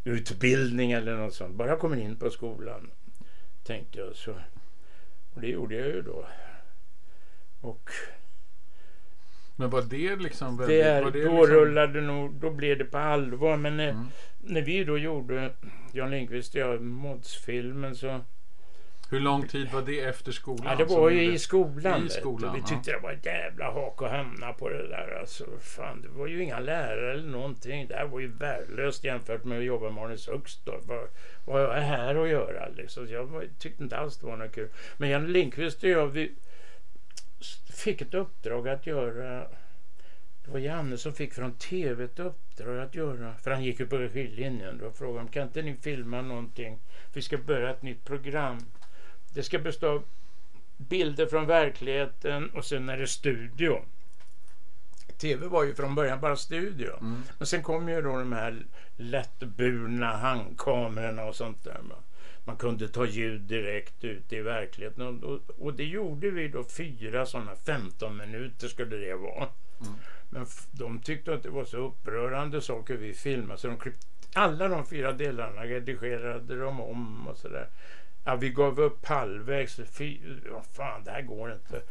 regiutbildning 0.04 0.92
eller 0.92 1.16
något 1.16 1.34
sånt. 1.34 1.56
Bara 1.56 1.78
komma 1.78 1.98
in 1.98 2.16
på 2.16 2.30
skolan. 2.30 2.92
Tänkte 3.64 4.00
jag 4.00 4.16
så. 4.16 4.36
Och 5.34 5.42
det 5.42 5.48
gjorde 5.48 5.76
jag 5.76 5.88
ju 5.88 6.02
då. 6.02 6.26
Och 7.62 7.90
men 9.56 9.70
var 9.70 9.82
det 9.82 10.16
liksom 10.16 10.58
väldigt... 10.58 10.84
Det, 10.84 11.02
var 11.02 11.12
det 11.12 11.24
då 11.24 11.32
liksom... 11.32 11.56
rullade 11.56 12.02
nog, 12.02 12.34
då 12.34 12.50
blev 12.50 12.78
det 12.78 12.86
på 12.86 12.98
allvar. 12.98 13.58
Men 13.58 13.78
när, 13.78 13.90
mm. 13.90 14.06
när 14.40 14.62
vi 14.62 14.84
då 14.84 14.98
gjorde, 14.98 15.52
Jan 15.94 16.12
Lindqvist 16.12 16.56
och 16.56 16.62
jag, 16.62 16.82
Mods-filmen 16.82 17.96
så 17.96 18.22
Hur 19.10 19.20
lång 19.20 19.48
tid 19.48 19.72
var 19.72 19.82
det 19.82 20.00
efter 20.00 20.32
skolan? 20.32 20.66
Ja, 20.66 20.76
det 20.76 20.96
var 20.96 21.10
ju 21.10 21.34
i 21.34 21.40
skolan. 21.40 22.06
I 22.06 22.10
skolan. 22.10 22.54
Vi 22.54 22.60
ja. 22.60 22.66
tyckte 22.66 22.92
det 22.92 23.00
var 23.00 23.12
ett 23.12 23.26
jävla 23.26 23.72
hak 23.72 24.02
att 24.02 24.12
hamna 24.12 24.54
på 24.54 24.70
det 24.70 24.88
där. 24.88 25.18
Alltså, 25.20 25.46
fan, 25.62 26.02
det 26.02 26.08
var 26.08 26.28
ju 26.28 26.44
inga 26.44 26.60
lärare 26.60 27.14
eller 27.14 27.30
någonting. 27.30 27.88
Det 27.88 27.96
här 27.96 28.06
var 28.06 28.20
ju 28.20 28.28
värdelöst 28.28 29.04
jämfört 29.04 29.44
med 29.44 29.58
att 29.58 29.66
jobba 29.66 29.90
med 29.90 30.04
Arne 30.04 30.18
Sux. 30.18 30.60
Vad, 30.66 31.08
vad 31.46 31.62
har 31.62 31.76
jag 31.76 31.82
här 31.82 32.16
att 32.16 32.30
göra? 32.30 32.68
Liksom. 32.70 33.08
Jag 33.08 33.26
var, 33.26 33.46
tyckte 33.60 33.84
inte 33.84 33.98
alls 33.98 34.18
det 34.18 34.26
var 34.26 34.38
något 34.38 34.56
kul. 34.56 34.70
Men 34.98 35.10
Janne 35.10 35.28
Lindqvist 35.28 35.84
och 35.84 35.90
jag 35.90 36.08
vi 36.08 36.32
fick 37.76 38.02
ett 38.02 38.14
uppdrag 38.14 38.68
att 38.68 38.88
göra 38.88 39.48
det 40.46 40.52
var 40.52 40.60
Janne 40.60 40.98
som 40.98 41.14
fick 41.14 41.34
från 41.34 41.52
tv 41.52 42.04
ett 42.04 42.20
uppdrag 42.20 42.80
att 42.80 42.96
göra, 42.96 43.36
för 43.44 43.52
han 43.52 43.64
gick 43.64 43.80
ju 43.80 43.88
på 43.88 43.98
regilinjen 43.98 44.82
och 44.82 44.98
frågade 44.98 45.30
kan 45.30 45.44
inte 45.44 45.62
ni 45.62 45.76
filma 45.76 46.22
någonting? 46.22 46.80
Vi 47.14 47.22
ska 47.22 47.38
börja 47.38 47.70
ett 47.70 47.82
nytt 47.82 48.06
program. 48.06 48.66
Det 49.34 49.44
ska 49.44 49.60
bestå 49.60 49.88
av 49.88 50.04
bilder 50.78 51.26
från 51.26 51.46
verkligheten 51.46 52.50
och 52.50 52.66
sen 52.66 52.90
är 52.90 52.98
det 52.98 53.08
studio. 53.08 53.82
TV 55.18 55.48
var 55.48 55.64
ju 55.64 55.76
från 55.76 55.96
början 55.96 56.22
bara 56.22 56.36
studio. 56.36 56.98
Mm. 57.00 57.22
Men 57.38 57.48
sen 57.48 57.64
kom 57.64 57.90
ju 57.90 58.02
då 58.02 58.18
de 58.18 58.34
här 58.34 58.66
lättburna 58.98 60.18
handkamerorna 60.18 61.26
och 61.26 61.36
sånt 61.36 61.64
där. 61.64 61.80
va. 61.90 61.96
Man 62.46 62.58
kunde 62.58 62.88
ta 62.88 63.06
ljud 63.06 63.42
direkt 63.42 64.04
ut 64.04 64.34
i 64.34 64.42
verkligheten. 64.42 65.24
Och, 65.24 65.40
och, 65.58 65.74
det 65.74 65.84
gjorde 65.84 66.30
vi 66.30 66.48
då 66.48 66.64
fyra 66.64 67.26
sådana 67.26 67.56
15 67.56 68.18
minuter 68.18 68.68
skulle 68.68 68.98
det 68.98 69.16
vara. 69.16 69.48
Mm. 69.82 69.94
Men 70.30 70.46
de 70.72 71.00
tyckte 71.00 71.34
att 71.34 71.44
det 71.44 71.50
var 71.50 71.66
så 71.66 71.78
upprörande 71.78 72.62
saker 72.62 72.96
vi 72.96 73.14
filmade 73.14 73.60
så 73.60 73.68
de 73.68 73.78
klippte 73.78 74.08
alla 74.34 74.68
de 74.68 74.86
fyra 74.86 75.12
delarna 75.12 75.64
redigerade 75.64 76.60
de 76.60 76.80
om 76.80 77.28
och 77.28 77.38
sådär. 77.38 77.68
Ja, 78.26 78.36
vi 78.36 78.50
gav 78.50 78.80
upp 78.80 79.06
halvvägs. 79.06 79.80
Fy, 79.92 80.20
vad 80.52 80.66
fan, 80.66 81.04
det 81.04 81.12
här 81.12 81.22
går 81.22 81.54
inte. 81.54 81.82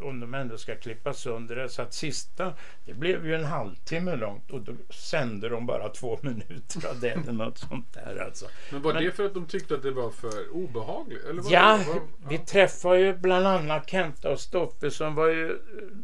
Om 0.00 0.20
de 0.20 0.34
ändå 0.34 0.58
ska 0.58 0.76
klippa 0.76 1.12
sönder 1.12 1.56
det. 1.56 1.68
Så 1.68 1.82
att 1.82 1.94
sista, 1.94 2.54
det 2.84 2.94
blev 2.94 3.26
ju 3.26 3.34
en 3.34 3.44
halvtimme 3.44 4.16
långt 4.16 4.50
och 4.50 4.60
då 4.60 4.72
sände 4.90 5.48
de 5.48 5.66
bara 5.66 5.88
två 5.94 6.18
minuter 6.22 6.88
av 6.88 7.00
det 7.00 7.10
eller 7.10 7.32
något 7.32 7.58
sånt 7.58 7.92
där 7.92 8.24
alltså. 8.26 8.46
Men 8.72 8.82
var 8.82 8.94
Men- 8.94 9.04
det 9.04 9.12
för 9.12 9.24
att 9.26 9.34
de 9.34 9.46
tyckte 9.46 9.74
att 9.74 9.82
det 9.82 9.90
var 9.90 10.10
för 10.10 10.48
obehagligt? 10.52 11.24
Eller 11.24 11.42
var 11.42 11.52
Ja, 11.52 11.78
det, 11.78 11.92
var, 11.92 12.02
vi 12.28 12.38
träffade 12.38 13.00
ju 13.00 13.16
bland 13.16 13.46
annat 13.46 13.90
Kenta 13.90 14.30
och 14.30 14.40
Stoffe 14.40 14.90
som 14.90 15.14
var 15.14 15.28
ju 15.28 15.58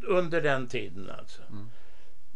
under 0.07 0.41
den 0.41 0.67
tiden 0.67 1.09
alltså. 1.19 1.41
Mm. 1.49 1.69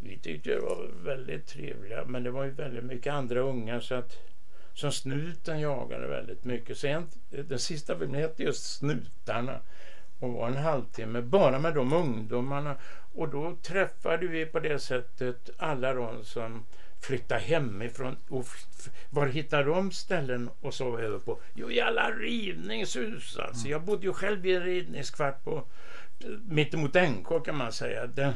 Vi 0.01 0.17
tyckte 0.17 0.50
det 0.50 0.60
var 0.60 0.89
väldigt 1.03 1.48
trevliga 1.48 2.05
men 2.05 2.24
det 2.24 2.31
var 2.31 2.43
ju 2.43 2.51
väldigt 2.51 2.84
mycket 2.84 3.13
andra 3.13 3.39
unga 3.39 3.81
så 3.81 3.96
att 3.96 4.17
som 4.74 4.91
snuten 4.91 5.60
jagade 5.60 6.08
väldigt 6.08 6.43
mycket. 6.43 6.77
Sen, 6.77 7.08
den 7.29 7.60
sista 7.60 8.00
filmen 8.00 8.22
hette 8.22 8.43
just 8.43 8.77
Snutarna 8.77 9.60
och 10.20 10.34
var 10.34 10.48
en 10.48 10.58
halvtimme 10.58 11.22
bara 11.22 11.60
med 11.60 11.74
de 11.74 11.94
ungdomarna. 11.94 12.76
Och 13.14 13.30
då 13.30 13.56
träffade 13.62 14.28
vi 14.28 14.46
på 14.46 14.60
det 14.60 14.80
sättet 14.80 15.50
alla 15.58 15.94
de 15.94 16.24
som 16.24 16.66
flyttade 17.02 17.42
hemifrån. 17.42 18.18
Och 18.30 18.46
var 19.10 19.28
hittade 19.28 19.64
de 19.64 19.92
ställen 19.92 20.50
att 20.64 20.74
sova 20.74 21.02
över 21.02 21.20
på? 21.20 21.40
Jo, 21.54 21.72
i 21.72 21.82
alla 21.82 22.12
rivningshus. 22.12 23.38
Alltså. 23.38 23.68
Jag 23.68 23.82
bodde 23.82 24.06
ju 24.06 24.14
själv 24.14 24.46
i 24.46 24.56
en 24.56 24.64
rivningskvart 24.64 25.44
på 25.44 25.64
mittemot 26.48 26.94
NK 26.94 27.46
kan 27.46 27.58
man 27.58 27.72
säga. 27.72 28.08
Den, 28.08 28.34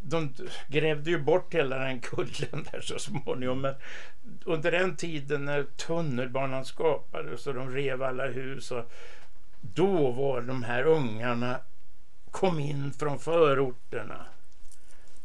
de 0.00 0.34
grävde 0.68 1.10
ju 1.10 1.18
bort 1.18 1.54
hela 1.54 1.78
den 1.78 2.00
kullen 2.00 2.66
där 2.72 2.80
så 2.80 2.98
småningom. 2.98 3.60
Men 3.60 3.74
under 4.44 4.70
den 4.70 4.96
tiden 4.96 5.44
när 5.44 5.62
tunnelbanan 5.62 6.64
skapades 6.64 7.46
och 7.46 7.54
de 7.54 7.74
rev 7.74 8.02
alla 8.02 8.26
hus. 8.26 8.70
Och 8.70 8.92
då 9.62 10.10
var 10.10 10.40
de 10.40 10.62
här 10.62 10.84
ungarna 10.84 11.60
kom 12.30 12.60
in 12.60 12.92
från 12.92 13.18
förorterna 13.18 14.26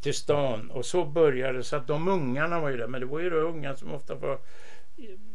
till 0.02 0.14
stan 0.14 0.72
och 0.72 0.86
så 0.86 1.06
började 1.06 1.58
det. 1.58 1.64
Så 1.64 1.76
att 1.76 1.88
de 1.88 2.08
ungarna 2.08 2.60
var 2.60 2.70
ju 2.70 2.78
där. 2.78 2.88
Men 2.88 3.02
det 3.02 3.08
var 3.08 3.20
ju 3.20 3.30
de 3.30 3.36
unga 3.36 3.76
som 3.76 3.94
ofta 3.94 4.16
var 4.16 4.40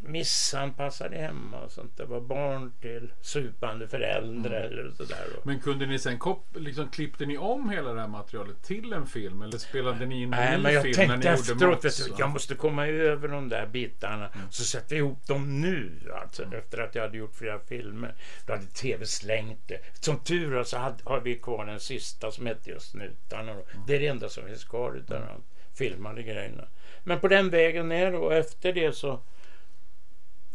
missanpassade 0.02 1.16
hemma 1.16 1.60
och 1.60 1.70
sånt. 1.72 1.96
Det 1.96 2.04
var 2.04 2.20
barn 2.20 2.72
till 2.80 3.12
supande 3.20 3.88
föräldrar 3.88 4.60
eller 4.60 4.90
sådär. 4.90 5.26
Och- 5.38 5.46
Men 5.46 5.60
kunde 5.60 5.86
ni 5.86 5.98
sen 5.98 6.18
kop- 6.18 6.56
liksom, 6.56 6.88
klippte 6.88 7.26
ni 7.26 7.38
om 7.38 7.70
hela 7.70 7.92
det 7.92 8.00
här 8.00 8.08
materialet 8.08 8.62
till 8.62 8.92
en 8.92 9.06
film? 9.06 9.42
Eller 9.42 9.58
spelade 9.58 10.06
ni 10.06 10.16
in 10.22 10.22
en 10.22 10.30
Nej, 10.30 10.56
ny 10.56 10.62
men 10.62 10.74
jag 10.74 10.82
film 10.82 10.96
när 11.08 11.16
ni 11.16 11.22
tänkte 11.22 11.52
gjorde 11.52 11.54
efteråt, 11.54 11.84
Mats? 11.84 12.06
du, 12.06 12.12
jag 12.18 12.30
måste 12.30 12.54
komma 12.54 12.86
över 12.86 13.28
de 13.28 13.48
där 13.48 13.66
bitarna. 13.66 14.28
Mm. 14.28 14.46
Så 14.50 14.64
sätter 14.64 14.88
vi 14.90 14.96
ihop 14.96 15.26
dem 15.26 15.60
nu, 15.60 15.92
alltså, 16.22 16.42
efter 16.54 16.78
att 16.82 16.94
jag 16.94 17.02
hade 17.02 17.18
gjort 17.18 17.34
flera 17.34 17.58
filmer. 17.58 18.14
Då 18.46 18.52
hade 18.52 18.66
tv 18.66 19.06
slängt 19.06 19.68
det. 19.68 19.78
Som 20.00 20.18
tur 20.18 20.54
är 20.56 20.64
så 20.64 20.76
hade, 20.78 20.96
har 21.04 21.20
vi 21.20 21.34
kvar 21.34 21.66
den 21.66 21.80
sista 21.80 22.30
som 22.30 22.46
hette 22.46 22.70
just 22.70 22.90
Snutarna. 22.90 23.52
Mm. 23.52 23.64
Det 23.86 23.96
är 23.96 24.00
det 24.00 24.06
enda 24.06 24.28
som 24.28 24.44
finns 24.46 24.64
kvar 24.64 24.96
utav 24.96 25.20
de 25.20 25.42
filmade 25.78 26.22
grejerna. 26.22 26.64
Men 27.04 27.20
på 27.20 27.28
den 27.28 27.50
vägen 27.50 27.88
ner 27.88 28.14
och 28.14 28.34
efter 28.34 28.72
det 28.72 28.92
så 28.96 29.20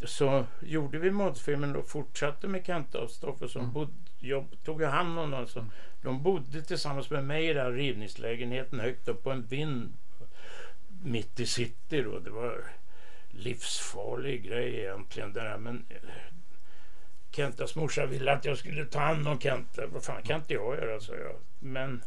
så 0.04 0.46
gjorde 0.60 1.00
vi 1.00 1.12
modfilmen 1.12 1.76
och 1.76 1.88
fortsatte 1.90 2.48
med 2.48 2.66
Kenta 2.66 3.00
och 3.00 3.10
Stoffe 3.12 3.48
som 3.48 3.62
Mm. 3.62 3.74
bod, 3.74 3.94
jag 4.20 4.46
tog 4.64 4.82
hand 4.82 5.20
om 5.20 5.32
dem. 5.32 5.48
Så 5.48 5.66
De 6.02 6.24
bodde 6.24 6.62
tillsammans 6.62 7.10
med 7.10 7.24
mig 7.24 7.50
i 7.50 7.54
den 7.54 7.66
här 7.66 7.72
rivningslägenheten 7.72 8.80
högt 8.80 9.08
upp 9.08 9.24
på 9.24 9.32
en 9.32 9.46
vind 9.46 9.94
mitt 11.04 11.40
i 11.40 11.46
city. 11.46 12.02
Då. 12.02 12.20
Det 12.20 12.30
var 12.30 12.64
livsfarlig 13.30 14.44
grej 14.44 14.80
egentligen. 14.80 15.34
Det 15.34 15.40
där. 15.40 15.58
Men 15.58 15.86
eh, 15.90 15.96
Kentas 17.32 17.76
morsa 17.76 18.06
ville 18.06 18.34
att 18.34 18.46
jag 18.46 18.58
skulle 18.58 18.86
ta 18.86 19.00
hand 19.00 19.28
om 19.28 19.40
Kenta. 19.40 19.88
Vad 19.88 20.04
fan 20.04 20.24
kan 20.24 20.40
inte 20.40 20.54
jag 20.54 20.76
göra, 20.76 21.00
sa 21.00 21.16
jag. 21.16 21.36
Men 21.60 22.04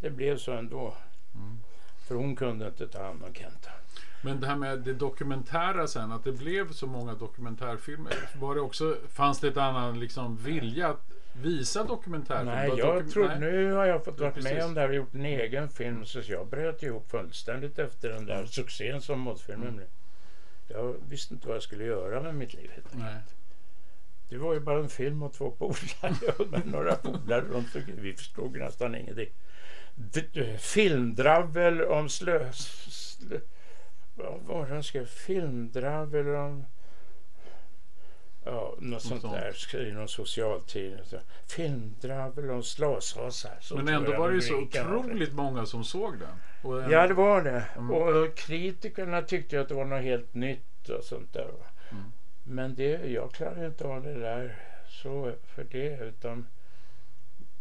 det 0.00 0.10
blev 0.10 0.36
så 0.38 0.52
ändå. 0.52 0.94
Mm. 1.34 1.58
För 2.06 2.14
hon 2.14 2.36
kunde 2.36 2.66
inte 2.66 2.88
ta 2.88 3.04
hand 3.04 3.22
om 3.24 3.34
Kenta. 3.34 3.70
Men 4.24 4.40
det 4.40 4.46
här 4.46 4.56
med 4.56 4.78
det 4.78 4.92
dokumentära 4.94 5.86
sen, 5.86 6.12
att 6.12 6.24
det 6.24 6.32
blev 6.32 6.72
så 6.72 6.86
många 6.86 7.14
dokumentärfilmer. 7.14 8.12
Var 8.40 8.54
det 8.54 8.60
också, 8.60 8.96
fanns 9.12 9.40
det 9.40 9.48
ett 9.48 9.56
annan 9.56 10.00
liksom, 10.00 10.36
vilja 10.36 10.88
att 10.88 11.10
visa 11.42 11.84
dokumentärfilm? 11.84 12.46
Nej, 12.54 12.68
jag 12.76 13.02
dokum- 13.04 13.10
tror, 13.10 13.28
nej. 13.28 13.40
nu 13.40 13.72
har 13.72 13.84
jag 13.86 14.04
fått 14.04 14.20
vara 14.20 14.32
med 14.42 14.64
om 14.64 14.74
det 14.74 14.80
här 14.80 14.88
och 14.88 14.94
gjort 14.94 15.14
en 15.14 15.24
egen 15.24 15.68
film 15.68 16.04
så 16.04 16.20
jag 16.28 16.46
bröt 16.48 16.82
ihop 16.82 17.10
fullständigt 17.10 17.78
efter 17.78 18.08
den 18.08 18.26
där 18.26 18.46
succén 18.46 19.00
som 19.00 19.20
modfilmen 19.20 19.62
Mm. 19.68 19.76
blev. 19.76 19.88
Jag 20.68 20.94
visste 21.08 21.34
inte 21.34 21.46
vad 21.46 21.56
jag 21.56 21.62
skulle 21.62 21.84
göra 21.84 22.22
med 22.22 22.34
mitt 22.34 22.54
liv 22.54 22.70
helt 22.74 22.94
enkelt. 22.94 23.34
Det 24.28 24.36
var 24.38 24.54
ju 24.54 24.60
bara 24.60 24.78
en 24.78 24.88
film 24.88 25.22
och 25.22 25.32
två 25.32 25.50
polare 25.50 26.14
med 26.50 26.66
några 26.66 26.94
polare 26.94 27.40
runt 27.40 27.74
omkring. 27.76 27.94
Vi 28.02 28.12
förstod 28.12 28.56
nästan 28.56 28.94
ingenting. 28.94 29.28
D- 29.94 30.58
Filmdravel 30.58 31.82
om 31.82 32.08
slö... 32.08 32.52
slö 32.52 33.40
vad 34.14 34.68
han 34.68 34.82
skrev? 34.82 35.06
Filmdravel 35.06 36.28
om... 36.28 36.64
Ja, 38.44 38.74
något 38.78 39.02
sånt 39.02 39.20
sånt. 39.20 39.34
där 39.72 39.86
i 39.86 39.92
någon 39.92 40.08
socialtidning. 40.08 41.04
Så, 41.04 41.18
Filmdravel 41.46 42.50
om 42.50 42.62
slashasar. 42.62 43.76
Men 43.76 43.88
ändå 43.88 44.16
var 44.16 44.28
det 44.28 44.34
ju 44.34 44.40
så 44.40 44.56
otroligt 44.56 45.32
många 45.32 45.66
som 45.66 45.84
såg 45.84 46.18
den. 46.18 46.28
Och 46.62 46.92
Ja, 46.92 47.06
det 47.06 47.14
var 47.14 47.42
det. 47.42 47.64
Mm. 47.76 47.90
Och 47.90 48.34
kritikerna 48.34 49.22
tyckte 49.22 49.60
att 49.60 49.68
det 49.68 49.74
var 49.74 49.84
något 49.84 50.02
helt 50.02 50.34
nytt 50.34 50.88
och 50.88 51.04
sånt 51.04 51.32
där. 51.32 51.50
Mm. 51.90 52.04
Men 52.42 52.74
det, 52.74 53.10
jag 53.10 53.32
klarar 53.32 53.66
inte 53.66 53.84
av 53.84 54.02
det 54.02 54.14
där 54.14 54.56
så 54.88 55.32
för 55.44 55.64
det. 55.64 55.98
Utan 56.00 56.46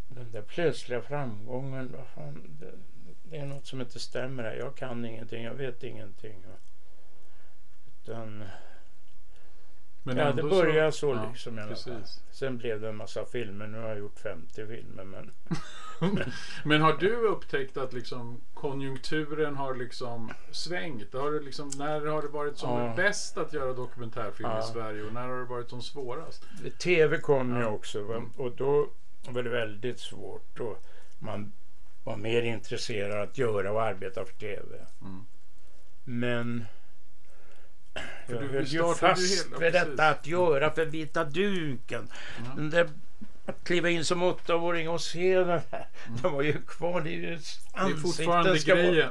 den 0.07 0.31
där 0.31 0.41
plötsliga 0.41 1.01
framgången. 1.01 1.95
Vad 1.97 2.07
fan, 2.07 2.57
det, 2.59 2.71
det 3.33 3.39
är 3.39 3.45
något 3.45 3.65
som 3.67 3.81
inte 3.81 3.99
stämmer 3.99 4.43
här. 4.43 4.55
Jag 4.55 4.75
kan 4.75 5.05
ingenting. 5.05 5.43
Jag 5.43 5.53
vet 5.53 5.83
ingenting. 5.83 6.45
Utan, 8.03 8.43
men 10.03 10.17
ja, 10.17 10.31
det 10.31 10.43
började 10.43 10.91
så, 10.91 11.13
ja, 11.13 11.29
liksom 11.29 11.59
i 11.59 11.61
alla 11.61 11.75
fall. 11.75 11.93
Precis. 12.01 12.21
Sen 12.31 12.57
blev 12.57 12.81
det 12.81 12.89
en 12.89 12.95
massa 12.95 13.25
filmer. 13.25 13.67
Nu 13.67 13.77
har 13.77 13.87
jag 13.89 13.97
gjort 13.97 14.19
50 14.19 14.67
filmer. 14.67 15.03
Men 15.03 15.31
Men 16.63 16.81
har 16.81 16.93
du 16.93 17.15
upptäckt 17.15 17.77
att 17.77 17.93
liksom 17.93 18.41
konjunkturen 18.53 19.55
har 19.55 19.75
liksom 19.75 20.31
svängt? 20.51 21.13
Har 21.13 21.31
det 21.31 21.39
liksom, 21.39 21.71
när 21.77 22.05
har 22.05 22.21
det 22.21 22.27
varit 22.27 22.57
som 22.57 22.79
Ja. 22.81 22.93
bäst 22.95 23.37
att 23.37 23.53
göra 23.53 23.73
dokumentärfilm 23.73 24.49
Ja. 24.49 24.59
i 24.59 24.63
Sverige 24.63 25.03
och 25.03 25.13
när 25.13 25.27
har 25.27 25.37
det 25.39 25.45
varit 25.45 25.69
som 25.69 25.81
svårast? 25.81 26.45
TV 26.83 27.17
kom 27.17 27.55
ju 27.55 27.61
Ja. 27.61 27.67
också? 27.67 27.99
Mm. 27.99 28.31
och 28.37 28.51
då 28.55 28.89
var 29.29 29.43
det 29.43 29.49
väldigt 29.49 29.99
svårt. 29.99 30.59
Och 30.59 30.83
man 31.19 31.51
var 32.03 32.17
mer 32.17 32.41
intresserad 32.41 33.21
att 33.29 33.37
göra 33.37 33.71
och 33.71 33.81
arbeta 33.83 34.25
för 34.25 34.33
TV. 34.33 34.75
Mm. 35.01 35.25
Men 36.03 36.65
För 38.27 38.33
jag 38.33 38.41
du- 38.43 38.47
höll 38.47 38.63
ju 38.65 38.79
fast 38.93 39.01
hela- 39.03 39.59
vid 39.59 39.59
precis. 39.73 39.89
detta 39.89 40.09
att 40.09 40.27
göra 40.27 40.71
för 40.71 40.85
vita 40.85 41.23
duken. 41.23 42.07
Ja. 42.37 42.51
Den 42.55 42.69
där, 42.69 42.89
att 43.45 43.63
kliva 43.63 43.89
in 43.89 44.05
som 44.05 44.23
åttaåring 44.23 44.89
och 44.89 45.01
se 45.01 45.35
den 45.39 45.61
här. 45.71 45.87
Den 46.21 46.31
var 46.31 46.41
ju 46.41 46.61
kvar. 46.67 47.01
Det 47.01 47.09
är 47.09 47.13
ju 47.13 47.39
Mm. 47.73 48.01
fortfarande 48.01 48.49
ansikten 48.51 48.59
ska 48.59 48.75
vara- 48.75 48.91
grejen. 48.93 49.09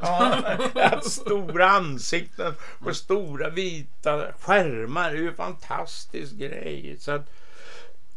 Ja, 0.75 0.87
att 0.87 1.05
stora 1.05 1.71
ansikten 1.71 2.55
på 2.83 2.95
stora 2.95 3.51
vita 3.51 4.33
skärmar. 4.41 5.11
Det 5.11 5.17
är 5.17 5.21
ju 5.23 5.29
en 5.29 5.35
fantastisk 5.35 6.33
grej. 6.33 6.97
Så 7.01 7.13
att, 7.13 7.31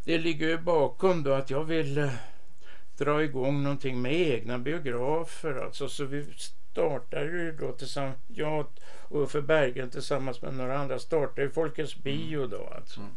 det 0.04 0.18
ligger 0.18 0.48
ju 0.48 0.58
bakom 0.58 1.24
då 1.24 1.34
att 1.34 1.50
jag 1.50 1.64
vill 1.64 1.98
eh, 1.98 2.10
dra 2.98 3.24
igång 3.24 3.64
någonting 3.64 4.02
med 4.02 4.14
egna 4.14 4.58
biografer. 4.58 5.56
Alltså, 5.66 5.90
så 5.90 6.06
vi 6.06 6.26
startade 6.38 7.26
ju 7.26 7.52
då 7.52 7.72
tillsammans, 7.72 8.18
jag 8.28 8.66
och 9.02 9.24
Uffe 9.24 9.42
Berggren 9.42 9.90
tillsammans 9.90 10.42
med 10.42 10.54
några 10.54 10.78
andra 10.78 11.00
startade 11.00 11.50
Folkets 11.50 11.96
Bio 11.96 12.48
då 12.48 12.70
alltså. 12.76 13.00
Mm. 13.00 13.12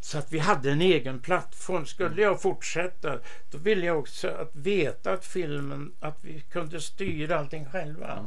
Så 0.00 0.18
att 0.18 0.32
vi 0.32 0.38
hade 0.38 0.70
en 0.70 0.82
egen 0.82 1.20
plattform. 1.20 1.86
Skulle 1.86 2.22
jag 2.22 2.42
fortsätta 2.42 3.18
då 3.50 3.58
ville 3.58 3.86
jag 3.86 3.98
också 3.98 4.28
att 4.28 4.56
veta 4.56 5.12
att 5.12 5.24
filmen, 5.24 5.92
att 6.00 6.18
vi 6.20 6.40
kunde 6.40 6.80
styra 6.80 7.38
allting 7.38 7.66
själva. 7.66 8.12
Mm. 8.12 8.24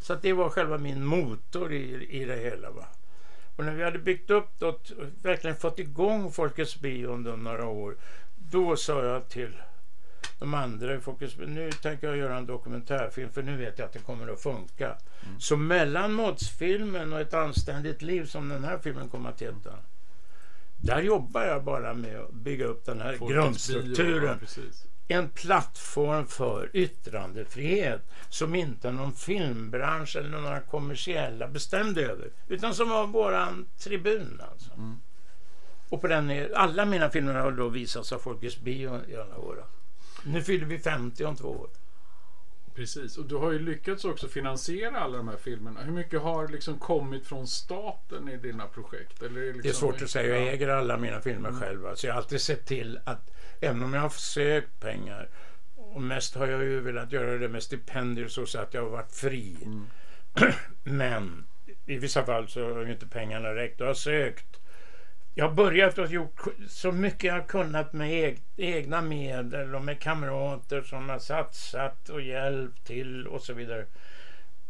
Så 0.00 0.12
att 0.12 0.22
det 0.22 0.32
var 0.32 0.48
själva 0.48 0.78
min 0.78 1.04
motor 1.04 1.72
i, 1.72 2.08
i 2.10 2.24
det 2.24 2.36
hela. 2.36 2.70
Va? 2.70 2.86
Och 3.56 3.64
när 3.64 3.74
vi 3.74 3.84
hade 3.84 3.98
byggt 3.98 4.30
upp 4.30 4.62
och 4.62 4.90
verkligen 5.22 5.56
fått 5.56 5.78
igång 5.78 6.32
Folkets 6.32 6.80
Bio 6.80 7.08
under 7.08 7.36
några 7.36 7.66
år. 7.66 7.96
Då 8.36 8.76
sa 8.76 9.04
jag 9.04 9.28
till 9.28 9.56
de 10.40 10.54
andra 10.54 10.94
i 10.94 11.00
Folkets 11.00 11.36
nu 11.38 11.72
tänker 11.72 12.06
jag 12.06 12.16
göra 12.16 12.36
en 12.36 12.46
dokumentärfilm 12.46 13.32
för 13.32 13.42
nu 13.42 13.56
vet 13.56 13.78
jag 13.78 13.86
att 13.86 13.92
det 13.92 13.98
kommer 13.98 14.32
att 14.32 14.42
funka. 14.42 14.86
Mm. 14.86 15.40
Så 15.40 15.56
mellan 15.56 16.12
Mods-filmen 16.12 17.12
och 17.12 17.20
Ett 17.20 17.34
anständigt 17.34 18.02
liv 18.02 18.24
som 18.24 18.48
den 18.48 18.64
här 18.64 18.78
filmen 18.78 19.08
kommer 19.08 19.30
att 19.30 19.42
heta. 19.42 19.70
Där 20.76 21.02
jobbar 21.02 21.42
jag 21.42 21.64
bara 21.64 21.94
med 21.94 22.20
att 22.20 22.32
bygga 22.32 22.64
upp 22.64 22.84
den 22.84 23.00
här 23.00 23.16
Folkets 23.16 23.34
grundstrukturen. 23.34 24.38
bio, 24.38 24.62
ja. 25.06 25.16
En 25.16 25.28
plattform 25.28 26.26
för 26.26 26.70
yttrandefrihet 26.72 28.02
som 28.28 28.54
inte 28.54 28.92
någon 28.92 29.12
filmbransch 29.12 30.16
eller 30.16 30.28
några 30.28 30.60
kommersiella 30.60 31.48
bestämde 31.48 32.02
över. 32.02 32.30
Utan 32.48 32.74
som 32.74 32.88
var 32.88 33.06
våran 33.06 33.66
tribun 33.78 34.42
alltså. 34.52 34.72
Mm. 34.72 34.96
Och 35.88 36.00
på 36.00 36.06
den 36.06 36.48
alla 36.54 36.84
mina 36.84 37.10
filmer 37.10 37.34
har 37.34 37.52
då 37.52 37.68
visats 37.68 38.12
av 38.12 38.18
Folkets 38.18 38.60
Bio 38.60 39.00
i 39.08 39.16
alla 39.16 39.38
år. 39.38 39.64
Nu 40.24 40.42
fyller 40.42 40.66
vi 40.66 40.78
50 40.78 41.24
om 41.24 41.36
två 41.36 41.48
år. 41.48 41.68
Precis, 42.74 43.18
och 43.18 43.24
du 43.26 43.34
har 43.36 43.52
ju 43.52 43.58
lyckats 43.58 44.04
också 44.04 44.28
finansiera 44.28 45.00
alla 45.00 45.16
de 45.16 45.28
här 45.28 45.36
filmerna. 45.36 45.80
Hur 45.82 45.92
mycket 45.92 46.20
har 46.20 46.48
liksom 46.48 46.78
kommit 46.78 47.26
från 47.26 47.46
staten 47.46 48.28
i 48.28 48.36
dina 48.36 48.66
projekt? 48.66 49.22
Eller 49.22 49.40
är 49.40 49.46
det, 49.46 49.52
liksom, 49.52 49.62
Det 49.62 49.68
är 49.68 49.72
svårt 49.72 50.02
att 50.02 50.10
säga. 50.10 50.36
Jag 50.38 50.46
Ja. 50.46 50.50
äger 50.50 50.68
alla 50.68 50.96
mina 50.96 51.20
filmer 51.20 51.52
själv. 51.52 51.94
Så 51.94 52.06
jag 52.06 52.14
har 52.14 52.18
alltid 52.20 52.40
sett 52.40 52.66
till 52.66 53.00
att, 53.04 53.30
även 53.60 53.82
om 53.82 53.94
jag 53.94 54.00
har 54.00 54.08
sökt 54.08 54.80
pengar, 54.80 55.28
och 55.76 56.02
mest 56.02 56.34
har 56.34 56.46
jag 56.46 56.62
ju 56.64 56.80
velat 56.80 57.12
göra 57.12 57.38
det 57.38 57.48
med 57.48 57.62
stipendier 57.62 58.28
så 58.28 58.46
så 58.46 58.58
att 58.58 58.74
jag 58.74 58.82
har 58.82 58.90
varit 58.90 59.12
fri. 59.12 59.56
Mm. 59.64 59.86
Men 60.84 61.46
i 61.86 61.98
vissa 61.98 62.24
fall 62.24 62.48
så 62.48 62.74
har 62.74 62.84
ju 62.84 62.92
inte 62.92 63.06
pengarna 63.06 63.54
räckt. 63.54 63.80
Jag 63.80 63.86
har 63.86 63.94
sökt. 63.94 64.59
Jag 65.34 65.54
börjat 65.54 65.98
och 65.98 66.06
gjort 66.06 66.40
så 66.68 66.92
mycket 66.92 67.24
jag 67.24 67.46
kunnat 67.46 67.92
med 67.92 68.10
eg- 68.10 68.40
egna 68.56 69.00
medel 69.02 69.74
och 69.74 69.84
med 69.84 70.00
kamrater 70.00 70.82
som 70.82 71.08
har 71.08 71.18
satsat 71.18 72.08
och 72.08 72.22
hjälpt 72.22 72.86
till 72.86 73.26
och 73.26 73.42
så 73.42 73.52
vidare. 73.54 73.86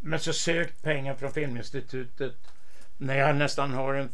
Men 0.01 0.18
så 0.18 0.33
sökt 0.33 0.83
pengar 0.83 1.14
från 1.14 1.33
Filminstitutet 1.33 2.35
när 2.96 3.18
jag 3.18 3.37
nästan 3.37 3.73
har 3.73 3.94
en 3.94 4.09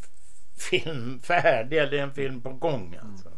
film 0.70 1.20
färdig 1.22 1.78
eller 1.78 1.98
en 1.98 2.14
film 2.14 2.40
på 2.40 2.50
gång. 2.52 2.96
Alltså. 3.02 3.28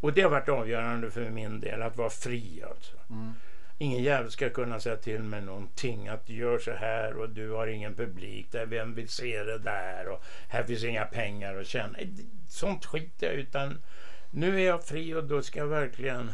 Och 0.00 0.12
det 0.12 0.22
har 0.22 0.30
varit 0.30 0.48
avgörande 0.48 1.10
för 1.10 1.30
min 1.30 1.60
del 1.60 1.82
att 1.82 1.96
vara 1.96 2.10
fri. 2.10 2.62
Alltså. 2.70 2.96
Mm. 3.10 3.32
Ingen 3.82 4.02
jävel 4.02 4.30
ska 4.30 4.50
kunna 4.50 4.80
säga 4.80 4.96
till 4.96 5.22
mig 5.22 5.42
någonting 5.42 6.08
att 6.08 6.28
gör 6.28 6.58
så 6.58 6.72
här 6.72 7.16
och 7.16 7.30
du 7.30 7.50
har 7.50 7.66
ingen 7.66 7.94
publik 7.94 8.52
där, 8.52 8.66
vem 8.66 8.94
vill 8.94 9.08
se 9.08 9.42
det 9.42 9.58
där 9.58 10.08
och 10.08 10.22
här 10.48 10.62
finns 10.62 10.84
inga 10.84 11.04
pengar 11.04 11.56
att 11.56 11.66
tjäna. 11.66 11.98
Sånt 12.48 12.84
skiter 12.84 13.26
jag 13.26 13.36
i, 13.36 13.38
utan 13.38 13.78
nu 14.30 14.60
är 14.60 14.66
jag 14.66 14.84
fri 14.84 15.14
och 15.14 15.24
då 15.24 15.42
ska 15.42 15.58
jag 15.60 15.66
verkligen 15.66 16.32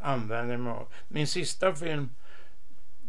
använda 0.00 0.58
mig 0.58 0.72
av. 0.72 0.88
Min 1.08 1.26
sista 1.26 1.74
film 1.74 2.10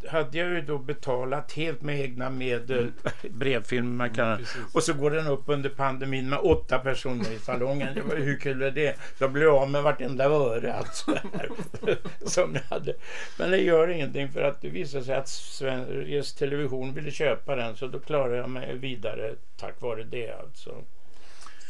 hade 0.08 0.38
jag 0.38 0.50
ju 0.50 0.62
då 0.62 0.78
betalat 0.78 1.52
helt 1.52 1.82
med 1.82 2.00
egna 2.02 2.30
medel, 2.30 2.92
brevfilm 3.30 3.98
man 3.98 4.14
kan 4.14 4.38
Precis. 4.38 4.76
och 4.76 4.84
så 4.84 4.94
går 4.94 5.12
den 5.12 5.28
upp 5.28 5.44
under 5.46 5.70
pandemin 5.70 6.30
med 6.30 6.40
åtta 6.40 6.80
personer 6.80 7.32
i 7.32 7.40
salongen. 7.40 7.96
Det 7.96 8.02
var, 8.02 8.16
hur 8.16 8.40
kul 8.40 8.62
är 8.62 8.72
det? 8.72 8.96
Jag 9.20 9.32
blev 9.32 9.50
av 9.50 9.70
med 9.70 9.84
vartenda 9.84 10.26
öre 10.26 10.74
alltså, 10.74 11.18
som 12.26 12.56
jag 12.56 12.76
hade. 12.76 12.94
Men 13.40 13.52
det 13.52 13.58
gör 13.58 13.88
ingenting 13.88 14.30
för 14.30 14.42
att 14.42 14.62
det 14.62 14.70
visade 14.70 15.04
sig 15.04 15.16
att 15.16 15.28
Sveriges 15.28 16.34
Television 16.34 16.94
ville 16.94 17.12
köpa 17.12 17.56
den 17.56 17.76
så 17.76 17.88
då 17.88 18.00
klarade 18.00 18.38
jag 18.38 18.50
mig 18.50 18.78
vidare 18.78 19.36
tack 19.58 19.82
vare 19.82 20.04
det 20.04 20.32
alltså. 20.32 20.72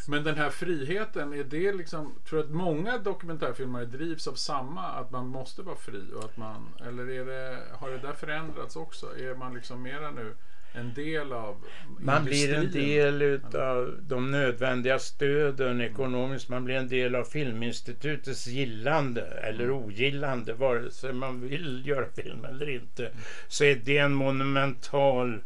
Men 0.10 0.24
den 0.24 0.36
här 0.36 0.50
friheten, 0.50 1.34
är 1.34 1.44
det 1.44 1.74
liksom, 1.74 2.16
tror 2.30 2.40
du 2.40 2.46
att 2.46 2.52
många 2.52 2.98
dokumentärfilmare 2.98 3.86
drivs 3.86 4.28
av 4.28 4.34
samma, 4.34 4.82
att 4.82 5.12
man 5.12 5.28
måste 5.28 5.62
vara 5.62 5.76
fri? 5.76 6.04
Och 6.16 6.24
att 6.24 6.38
man, 6.38 6.68
eller 6.88 7.10
är 7.10 7.26
det, 7.26 7.58
har 7.74 7.90
det 7.90 7.98
där 7.98 8.14
förändrats 8.14 8.76
också? 8.76 9.06
Är 9.06 9.36
man 9.36 9.54
liksom 9.54 9.82
mera 9.82 10.12
nu 10.12 10.36
en 10.74 10.94
del 10.94 11.34
av 11.34 11.58
Man 12.00 12.26
blir 12.26 12.54
en 12.54 12.72
del 12.72 13.22
utav 13.22 13.98
de 14.02 14.32
nödvändiga 14.32 15.00
stöden 15.00 15.82
ekonomiskt. 15.82 16.50
Man 16.50 16.66
blir 16.66 16.76
en 16.76 16.88
del 16.88 17.16
av 17.16 17.24
Filminstitutets 17.24 18.48
gillande 18.48 19.22
eller 19.22 19.72
ogillande. 19.72 20.54
Vare 20.54 20.92
sig 20.92 21.14
man 21.14 21.42
vill 21.42 21.88
göra 21.88 22.06
film 22.10 22.46
eller 22.46 22.70
inte. 22.70 23.12
Så 23.48 23.64
är 23.64 23.76
det 23.76 23.98
en 23.98 24.14
monumental 24.14 25.42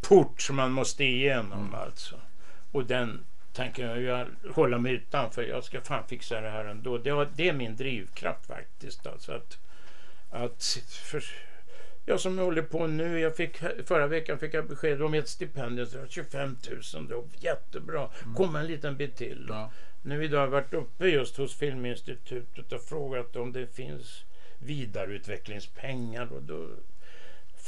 port 0.00 0.40
som 0.40 0.56
man 0.56 0.72
måste 0.72 1.04
igenom 1.04 1.74
alltså. 1.74 2.16
Och 2.72 2.84
den 2.84 3.20
tänker 3.60 3.86
jag 3.86 4.00
ju 4.00 4.26
hålla 4.52 4.78
mig 4.78 4.92
utanför. 4.92 5.42
Jag 5.42 5.64
ska 5.64 5.80
fan 5.80 6.04
fixa 6.08 6.40
det 6.40 6.50
här 6.50 6.64
ändå. 6.64 6.98
Det, 6.98 7.10
har- 7.10 7.28
det 7.36 7.48
är 7.48 7.52
min 7.52 7.76
drivkraft 7.76 8.46
faktiskt. 8.46 9.06
Alltså 9.06 9.32
att, 9.32 9.58
att 10.30 10.62
för, 11.04 11.24
jag 12.06 12.20
som 12.20 12.38
håller 12.38 12.62
på 12.62 12.86
nu. 12.86 13.20
Jag 13.20 13.36
fick, 13.36 13.56
förra 13.86 14.06
veckan 14.06 14.38
fick 14.38 14.54
jag 14.54 14.68
besked 14.68 15.02
om 15.02 15.14
ett 15.14 15.28
stipendium. 15.28 15.86
Så 15.86 15.94
det 15.96 16.00
var 16.02 16.08
25 16.08 16.56
000. 16.94 17.08
Det 17.08 17.14
var 17.14 17.24
jättebra. 17.40 18.08
Kom 18.36 18.56
en 18.56 18.66
liten 18.66 18.96
bit 18.96 19.16
till. 19.16 19.46
Ja. 19.48 19.70
Nu 20.02 20.24
idag 20.24 20.38
har 20.38 20.44
jag 20.46 20.50
varit 20.50 20.74
uppe 20.74 21.06
just 21.06 21.36
hos 21.36 21.54
Filminstitutet 21.54 22.72
och 22.72 22.82
frågat 22.82 23.36
om 23.36 23.52
det 23.52 23.66
finns 23.74 24.24
vidareutvecklingspengar. 24.58 26.32
Och 26.32 26.42
då 26.42 26.68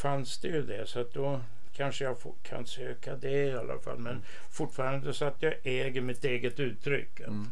fanns 0.02 0.38
det 0.38 0.48
ju 0.48 0.62
det. 0.62 0.86
Så 0.86 1.00
att 1.00 1.12
då 1.14 1.40
kanske 1.76 2.04
jag 2.04 2.20
får, 2.20 2.34
kan 2.42 2.66
söka 2.66 3.16
det 3.16 3.44
i 3.44 3.52
alla 3.52 3.78
fall. 3.78 3.98
Men 3.98 4.22
fortfarande 4.50 5.14
så 5.14 5.24
att 5.24 5.42
jag 5.42 5.54
äger 5.62 6.00
mitt 6.00 6.24
eget 6.24 6.60
uttryck. 6.60 7.20
Mm. 7.20 7.50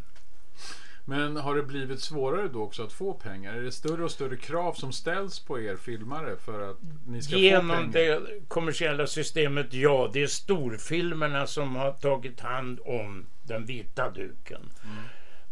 Men 1.04 1.37
har 1.37 1.56
det 1.56 1.62
blivit 1.62 2.00
svårare 2.00 2.48
då 2.48 2.62
också 2.62 2.83
att 2.83 2.92
få 2.92 3.14
pengar? 3.14 3.54
Är 3.54 3.62
det 3.62 3.72
större 3.72 4.04
och 4.04 4.11
större 4.11 4.37
krav 4.37 4.72
som 4.72 4.92
ställs 4.92 5.40
på 5.40 5.61
er 5.61 5.76
filmare 5.76 6.37
för 6.37 6.70
att 6.70 6.76
ni 7.06 7.22
ska 7.22 7.33
få 7.33 7.38
Genom 7.38 7.92
pengar? 7.92 8.20
det 8.20 8.48
kommersiella 8.48 9.06
systemet, 9.06 9.74
ja. 9.74 10.11
Det 10.12 10.22
är 10.22 10.26
storfilmerna 10.26 11.46
som 11.46 11.76
har 11.76 11.92
tagit 11.92 12.40
hand 12.40 12.80
om 12.85 13.26
den 13.42 13.66
vita 13.66 14.11
duken. 14.11 14.70
Mm. 14.85 14.96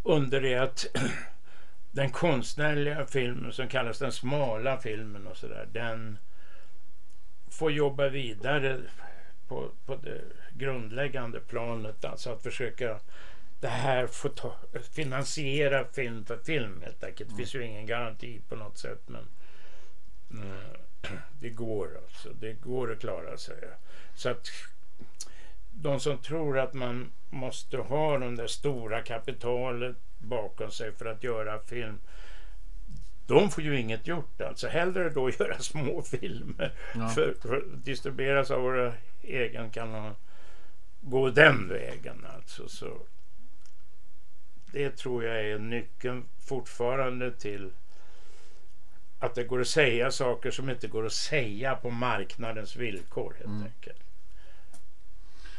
Under 0.02 0.40
det 0.40 0.54
att 0.54 0.87
den 1.92 2.11
konstnärliga 2.11 3.07
filmen 3.07 3.52
som 3.52 3.68
kallas 3.68 3.98
den 3.98 4.12
smala 4.12 4.78
filmen 4.81 5.26
och 5.26 5.37
sådär. 5.37 5.68
Den 5.72 6.18
få 7.50 7.70
jobba 7.70 8.08
vidare 8.08 8.80
på, 9.48 9.70
på 9.87 9.96
det 9.96 10.20
grundläggande 10.52 11.40
planet. 11.40 12.04
Alltså 12.04 12.30
att 12.30 12.42
försöka 12.42 13.00
det 13.61 13.68
här 13.68 14.06
får 14.06 14.28
ta, 14.28 14.56
finansiera 14.92 15.84
film 15.84 16.24
för 16.24 16.38
film 16.38 16.82
helt 16.84 17.04
enkelt. 17.04 17.30
Det 17.30 17.37
finns 17.37 17.54
ju 17.54 17.64
ingen 17.64 17.87
garanti 17.87 18.40
på 18.48 18.56
något 18.56 18.78
sätt. 18.78 19.02
Men 19.06 19.24
det 21.40 21.50
går 21.50 22.00
alltså. 22.04 22.28
Det 22.32 22.52
går 22.52 22.92
att 22.92 23.00
klara 23.00 23.37
sig. 23.37 23.56
Så 24.14 24.28
att 24.28 24.48
de 25.70 26.00
som 26.00 26.18
tror 26.18 26.58
att 26.58 26.74
man 26.74 27.12
måste 27.30 27.76
ha 27.76 28.18
det 28.18 28.37
där 28.37 28.46
stora 28.46 29.02
kapitalet 29.02 29.96
bakom 30.18 30.70
sig 30.70 30.92
för 30.92 31.06
att 31.06 31.24
göra 31.24 31.58
film. 31.58 31.98
De 33.28 33.50
får 33.50 33.64
ju 33.64 33.80
inget 33.80 34.06
gjort 34.06 34.40
alltså. 34.40 34.68
Hellre 34.68 35.10
då 35.10 35.30
göra 35.38 35.58
små 35.58 36.02
filmer. 36.02 36.72
Ja. 36.94 37.08
För, 37.08 37.34
för 37.42 37.64
distribueras 37.84 38.50
av 38.50 38.60
våra 38.62 38.92
egen 39.22 39.70
kan 39.70 39.90
man 39.90 40.14
gå 41.00 41.30
den 41.30 41.68
vägen 41.68 42.26
alltså. 42.36 42.68
Så 42.68 43.00
det 44.72 44.96
tror 44.96 45.24
jag 45.24 45.44
är 45.44 45.58
nyckeln 45.58 46.24
fortfarande 46.48 47.32
till 47.32 47.70
att 49.18 49.34
det 49.34 49.44
går 49.44 49.60
att 49.60 49.68
säga 49.68 50.10
saker 50.10 50.50
som 50.50 50.70
inte 50.70 50.88
går 50.88 51.06
att 51.06 51.12
säga 51.12 51.74
på 51.76 51.90
marknadens 51.90 52.76
villkor 52.76 53.32
helt 53.38 53.46
Mm. 53.46 53.62
enkelt. 53.62 53.98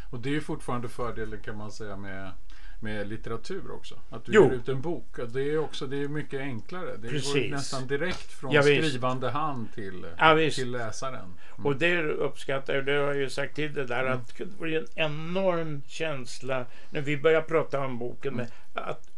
Och 0.10 0.20
det 0.20 0.30
är 0.30 0.34
ju 0.34 0.42
fortfarande 0.42 0.90
fördelen 0.90 1.40
kan 1.42 1.58
man 1.58 1.72
säga 1.72 1.96
med, 1.98 2.32
med 2.80 3.08
litteratur 3.08 3.72
också. 3.72 3.96
Att 4.10 4.26
du 4.26 4.32
Jo. 4.34 4.44
ger 4.44 4.52
ut 4.52 4.70
en 4.70 4.82
bok. 4.82 5.18
Det 5.34 5.42
är 5.42 5.58
också 5.58 5.88
det 5.88 6.04
är 6.04 6.08
mycket 6.08 6.40
enklare. 6.40 6.98
Det 6.98 7.08
går 7.08 7.10
Precis. 7.10 7.52
nästan 7.52 7.88
direkt 7.88 8.32
från 8.32 8.52
Ja, 8.52 8.62
skrivande 8.62 9.30
hand 9.30 9.74
till, 9.74 10.06
Ja, 10.18 10.50
till 10.52 10.72
läsaren. 10.72 11.16
Mm. 11.16 11.66
Och 11.66 11.76
det 11.76 12.04
uppskattar 12.04 12.76
jag, 12.76 12.86
det 12.86 12.92
har 12.92 13.08
jag 13.08 13.18
ju 13.18 13.30
sagt 13.30 13.56
till 13.56 13.74
det 13.74 13.86
där 13.86 14.06
Mm. 14.06 14.14
att 14.14 14.38
det 14.38 14.60
blir 14.60 14.78
en 14.78 14.88
enorm 14.96 15.82
känsla 15.88 16.66
när 16.90 17.02
vi 17.02 17.18
börjar 17.18 17.42
prata 17.42 17.86
om 17.86 18.00
boken. 18.00 18.34
Mm. 18.34 18.48
Att 18.74 19.10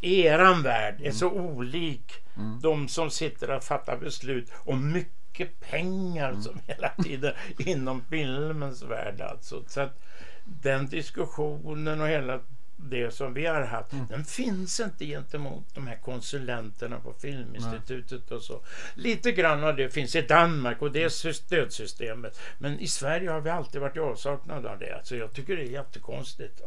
eran 0.00 0.62
värld 0.62 1.00
är 1.02 1.10
så 1.10 1.30
olik 1.30 2.12
mm. 2.36 2.60
de 2.60 2.88
som 2.88 3.10
sitter 3.10 3.50
och 3.50 3.64
fattar 3.64 3.96
beslut 3.96 4.52
om 4.54 4.92
mycket 4.92 5.60
pengar 5.60 6.28
mm. 6.30 6.42
som 6.42 6.60
hela 6.66 6.88
tiden 6.88 7.34
inom 7.58 8.04
filmens 8.10 8.82
värld. 8.82 9.20
Alltså. 9.20 9.64
Så 9.66 9.80
att 9.80 9.98
den 10.44 10.86
diskussionen 10.86 12.00
och 12.00 12.08
hela 12.08 12.40
det 12.90 13.14
som 13.14 13.34
vi 13.34 13.46
har 13.46 13.62
haft, 13.62 13.92
mm. 13.92 14.06
den 14.06 14.24
finns 14.24 14.80
inte 14.80 15.06
gentemot 15.06 15.74
de 15.74 15.86
här 15.86 15.96
konsulenterna 15.96 17.00
på 17.00 17.12
Filminstitutet 17.12 18.22
Nej. 18.30 18.36
och 18.36 18.42
så. 18.42 18.60
Lite 18.94 19.32
grann 19.32 19.64
av 19.64 19.76
det 19.76 19.88
finns 19.88 20.16
i 20.16 20.22
Danmark 20.22 20.82
och 20.82 20.92
det 20.92 21.02
är 21.02 21.32
stödsystemet. 21.32 22.40
Men 22.58 22.80
i 22.80 22.86
Sverige 22.86 23.30
har 23.30 23.40
vi 23.40 23.50
alltid 23.50 23.80
varit 23.80 23.96
i 23.96 24.00
avsaknad 24.00 24.66
av 24.66 24.78
det. 24.78 24.96
Alltså 24.96 25.16
jag 25.16 25.32
tycker 25.32 25.56
det 25.56 25.62
är 25.62 25.70
jättekonstigt. 25.70 26.60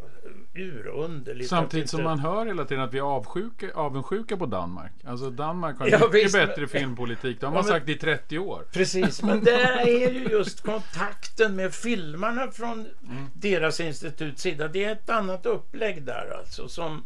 Urunderligt. 0.56 1.50
Samtidigt 1.50 1.90
som 1.90 2.04
man 2.04 2.20
hör 2.20 2.46
hela 2.46 2.66
tiden 2.66 2.84
att 2.84 2.94
vi 2.94 2.98
är 2.98 3.04
avsjuka, 3.04 3.72
avundsjuka 3.74 4.38
på 4.38 4.46
Danmark. 4.46 4.92
Alltså 5.04 5.30
Danmark 5.30 5.80
har 5.80 5.88
ja, 5.88 5.98
mycket 5.98 6.14
visst, 6.14 6.34
bättre 6.34 6.62
men... 6.62 6.68
filmpolitik. 6.68 7.40
Det 7.40 7.46
har 7.46 7.54
ja, 7.54 7.62
men... 7.62 7.70
sagt 7.70 7.90
i 7.90 7.96
30 7.96 8.40
år. 8.40 8.66
Precis, 8.72 9.24
men 9.24 9.44
där 9.44 9.78
är 9.78 10.12
ju 10.12 10.28
just 10.30 10.62
kontakten 10.62 11.56
med 11.56 11.74
filmarna 11.74 12.52
från 12.52 12.80
mm. 12.80 13.26
deras 13.34 13.80
instituts 13.80 14.42
sida. 14.42 14.68
Det 14.68 14.84
är 14.84 14.92
ett 14.92 15.10
annat 15.10 15.46
upplägg 15.46 16.05
där 16.06 16.38
alltså 16.40 16.68
som 16.68 17.04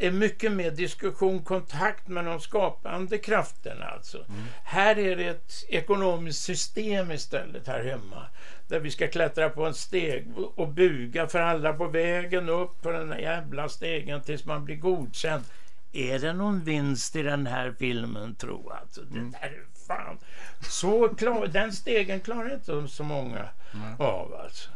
är 0.00 0.10
mycket 0.10 0.52
mer 0.52 0.70
diskussion, 0.70 1.42
kontakt 1.42 2.08
med 2.08 2.24
de 2.24 2.40
skapande 2.40 3.18
krafterna. 3.18 3.84
Alltså. 3.84 4.18
Mm. 4.18 4.42
Här 4.64 4.98
är 4.98 5.16
det 5.16 5.24
ett 5.24 5.52
ekonomiskt 5.68 6.42
system 6.42 7.10
istället 7.10 7.66
här 7.66 7.84
hemma. 7.84 8.26
Där 8.68 8.80
vi 8.80 8.90
ska 8.90 9.08
klättra 9.08 9.50
på 9.50 9.66
en 9.66 9.74
steg 9.74 10.26
och 10.54 10.68
buga 10.68 11.26
för 11.26 11.38
alla 11.38 11.72
på 11.72 11.86
vägen 11.86 12.48
upp 12.48 12.82
på 12.82 12.90
den 12.90 13.08
där 13.08 13.18
jävla 13.18 13.68
stegen 13.68 14.20
tills 14.20 14.44
man 14.44 14.64
blir 14.64 14.76
godkänd. 14.76 15.44
Är 15.92 16.18
det 16.18 16.32
någon 16.32 16.64
vinst 16.64 17.16
i 17.16 17.22
den 17.22 17.46
här 17.46 17.74
filmen 17.78 18.34
tro 18.34 18.70
alltså? 18.70 19.00
Det 19.00 19.18
mm. 19.18 19.30
där 19.30 19.62
fan. 19.88 20.18
Så 20.60 21.08
klar, 21.08 21.46
den 21.46 21.72
stegen 21.72 22.20
klarar 22.20 22.54
inte 22.54 22.88
så 22.88 23.04
många 23.04 23.48
mm. 23.74 24.00
av 24.00 24.34
alltså. 24.34 24.70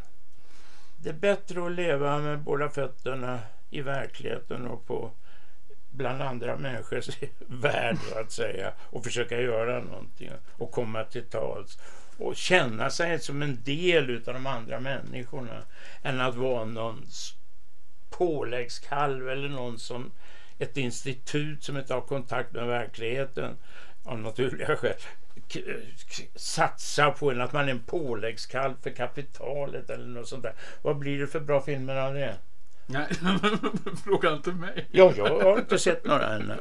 Det 1.02 1.08
är 1.08 1.14
bättre 1.14 1.66
att 1.66 1.72
leva 1.72 2.18
med 2.18 2.38
båda 2.38 2.68
fötterna 2.68 3.40
i 3.70 3.80
verkligheten 3.80 4.66
och 4.66 4.86
på 4.86 5.10
bland 5.90 6.22
andra 6.22 6.56
människors 6.56 7.08
värld 7.38 7.96
så 8.08 8.18
att 8.18 8.32
säga 8.32 8.72
och 8.80 9.04
försöka 9.04 9.40
göra 9.40 9.80
någonting 9.80 10.30
och 10.58 10.70
komma 10.70 11.04
till 11.04 11.24
tals 11.24 11.78
och 12.18 12.36
känna 12.36 12.90
sig 12.90 13.18
som 13.18 13.42
en 13.42 13.62
del 13.64 14.22
av 14.26 14.34
de 14.34 14.46
andra 14.46 14.80
människorna 14.80 15.62
än 16.02 16.20
att 16.20 16.34
vara 16.34 16.64
någon 16.64 17.06
påläggskalv 18.10 19.28
eller 19.28 19.48
någon 19.48 19.78
som 19.78 20.10
ett 20.58 20.76
institut 20.76 21.64
som 21.64 21.76
inte 21.76 21.94
har 21.94 22.00
kontakt 22.00 22.52
med 22.52 22.66
verkligheten 22.66 23.56
av 24.04 24.18
naturliga 24.18 24.76
skäl 24.76 24.96
satsa 26.35 27.11
på 27.11 27.31
en 27.31 27.40
att 27.40 27.53
man 27.53 27.68
är 27.68 27.71
en 27.71 27.83
påläggskalv 27.83 28.75
för 28.83 28.90
kapitalet 28.90 29.90
eller 29.90 30.07
något 30.07 30.29
sånt 30.29 30.42
där. 30.42 30.55
Vad 30.83 30.99
blir 30.99 31.18
det 31.18 31.27
för 31.27 31.40
bra 31.40 31.61
filmer 31.61 31.97
av 31.97 32.14
det? 32.14 32.37
Nej, 32.87 33.07
fråga 34.05 34.33
inte 34.33 34.53
mig. 34.53 34.88
Ja, 34.90 35.12
jag 35.16 35.42
har 35.42 35.59
inte 35.59 35.79
sett 35.79 36.05
några 36.05 36.35
ännu. 36.35 36.59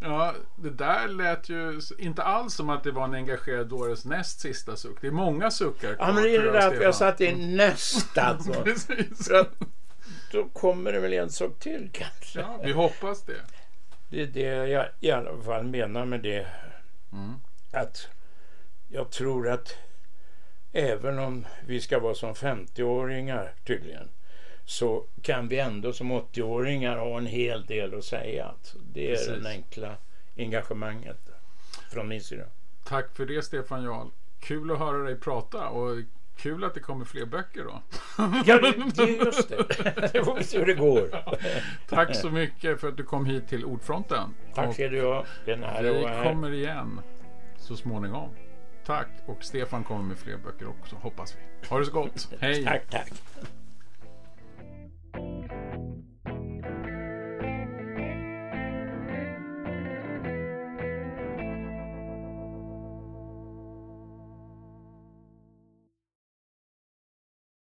Ja, 0.00 0.34
det 0.56 0.70
där 0.70 1.08
lät 1.08 1.48
ju 1.48 1.80
inte 1.98 2.22
alls 2.22 2.54
som 2.54 2.70
att 2.70 2.84
det 2.84 2.90
var 2.90 3.04
en 3.04 3.14
engagerad 3.14 3.66
dåres 3.66 4.04
näst 4.04 4.40
sista 4.40 4.76
suck. 4.76 5.00
Det 5.00 5.06
är 5.06 5.10
många 5.10 5.50
suckar. 5.50 5.96
Ja, 5.98 6.12
men 6.12 6.22
det 6.22 6.36
är 6.36 6.42
det 6.42 6.52
därför 6.52 6.82
jag 6.82 6.94
satt 6.94 7.20
in 7.20 7.56
näst 7.56 8.18
alltså. 8.18 8.52
Precis. 8.64 9.28
För 9.28 9.34
att 9.34 9.52
då 10.32 10.44
kommer 10.44 10.92
det 10.92 11.00
väl 11.00 11.12
en 11.12 11.30
sak 11.30 11.58
till 11.58 11.90
kanske. 11.92 12.40
Ja, 12.40 12.60
vi 12.64 12.72
hoppas 12.72 13.22
det. 13.22 13.40
Det 14.08 14.22
är 14.22 14.26
det 14.26 14.68
jag 14.68 14.86
i 15.00 15.10
alla 15.10 15.42
fall 15.42 15.64
menar 15.64 16.04
med 16.04 16.20
det. 16.20 16.46
Mm. 17.12 17.34
Att 17.70 18.08
jag 18.88 19.10
tror 19.10 19.48
att 19.48 19.74
även 20.72 21.18
om 21.18 21.46
vi 21.66 21.80
ska 21.80 21.98
vara 21.98 22.14
som 22.14 22.34
50-åringar 22.34 23.54
tydligen 23.64 24.08
så 24.64 25.04
kan 25.22 25.48
vi 25.48 25.58
ändå 25.58 25.92
som 25.92 26.12
80-åringar 26.12 26.96
ha 26.96 27.18
en 27.18 27.26
hel 27.26 27.66
del 27.66 27.94
att 27.94 28.04
säga. 28.04 28.54
Det 28.92 29.10
är 29.10 29.16
Precis. 29.16 29.42
det 29.42 29.50
enkla 29.50 29.96
engagemanget 30.36 31.28
från 31.92 32.08
min 32.08 32.20
sida. 32.20 32.44
Tack 32.84 33.14
för 33.16 33.26
det 33.26 33.42
Stefan 33.42 33.84
Jarl. 33.84 34.08
Kul 34.40 34.70
att 34.70 34.78
höra 34.78 34.98
dig 34.98 35.16
prata 35.16 35.68
och 35.68 35.98
Kul 36.36 36.64
att 36.64 36.74
det 36.74 36.80
kommer 36.80 37.04
fler 37.04 37.26
böcker 37.26 37.64
då. 37.64 37.82
Ja, 38.46 38.58
det, 38.60 38.74
det, 38.94 39.10
just 39.10 39.48
det. 39.48 39.56
Det 40.12 40.24
får 40.24 40.34
vi 40.36 40.44
se 40.44 40.58
hur 40.58 40.66
det 40.66 40.74
går. 40.74 41.08
Tack 41.88 42.16
så 42.16 42.30
mycket 42.30 42.80
för 42.80 42.88
att 42.88 42.96
du 42.96 43.02
kom 43.02 43.26
hit 43.26 43.48
till 43.48 43.64
Ordfronten. 43.64 44.34
Tack 44.54 44.74
ska 44.74 44.88
du 44.88 45.04
ha. 45.06 45.24
Vi 45.44 46.22
kommer 46.22 46.52
igen 46.52 47.00
så 47.56 47.76
småningom. 47.76 48.30
Tack. 48.86 49.08
Och 49.26 49.44
Stefan 49.44 49.84
kommer 49.84 50.02
med 50.02 50.18
fler 50.18 50.36
böcker 50.36 50.68
också, 50.68 50.96
hoppas 50.96 51.36
vi. 51.36 51.68
Ha 51.68 51.78
det 51.78 51.84
så 51.84 51.92
gott. 51.92 52.28
Hej. 52.40 52.64
Tack, 52.64 52.90
tack. 52.90 53.12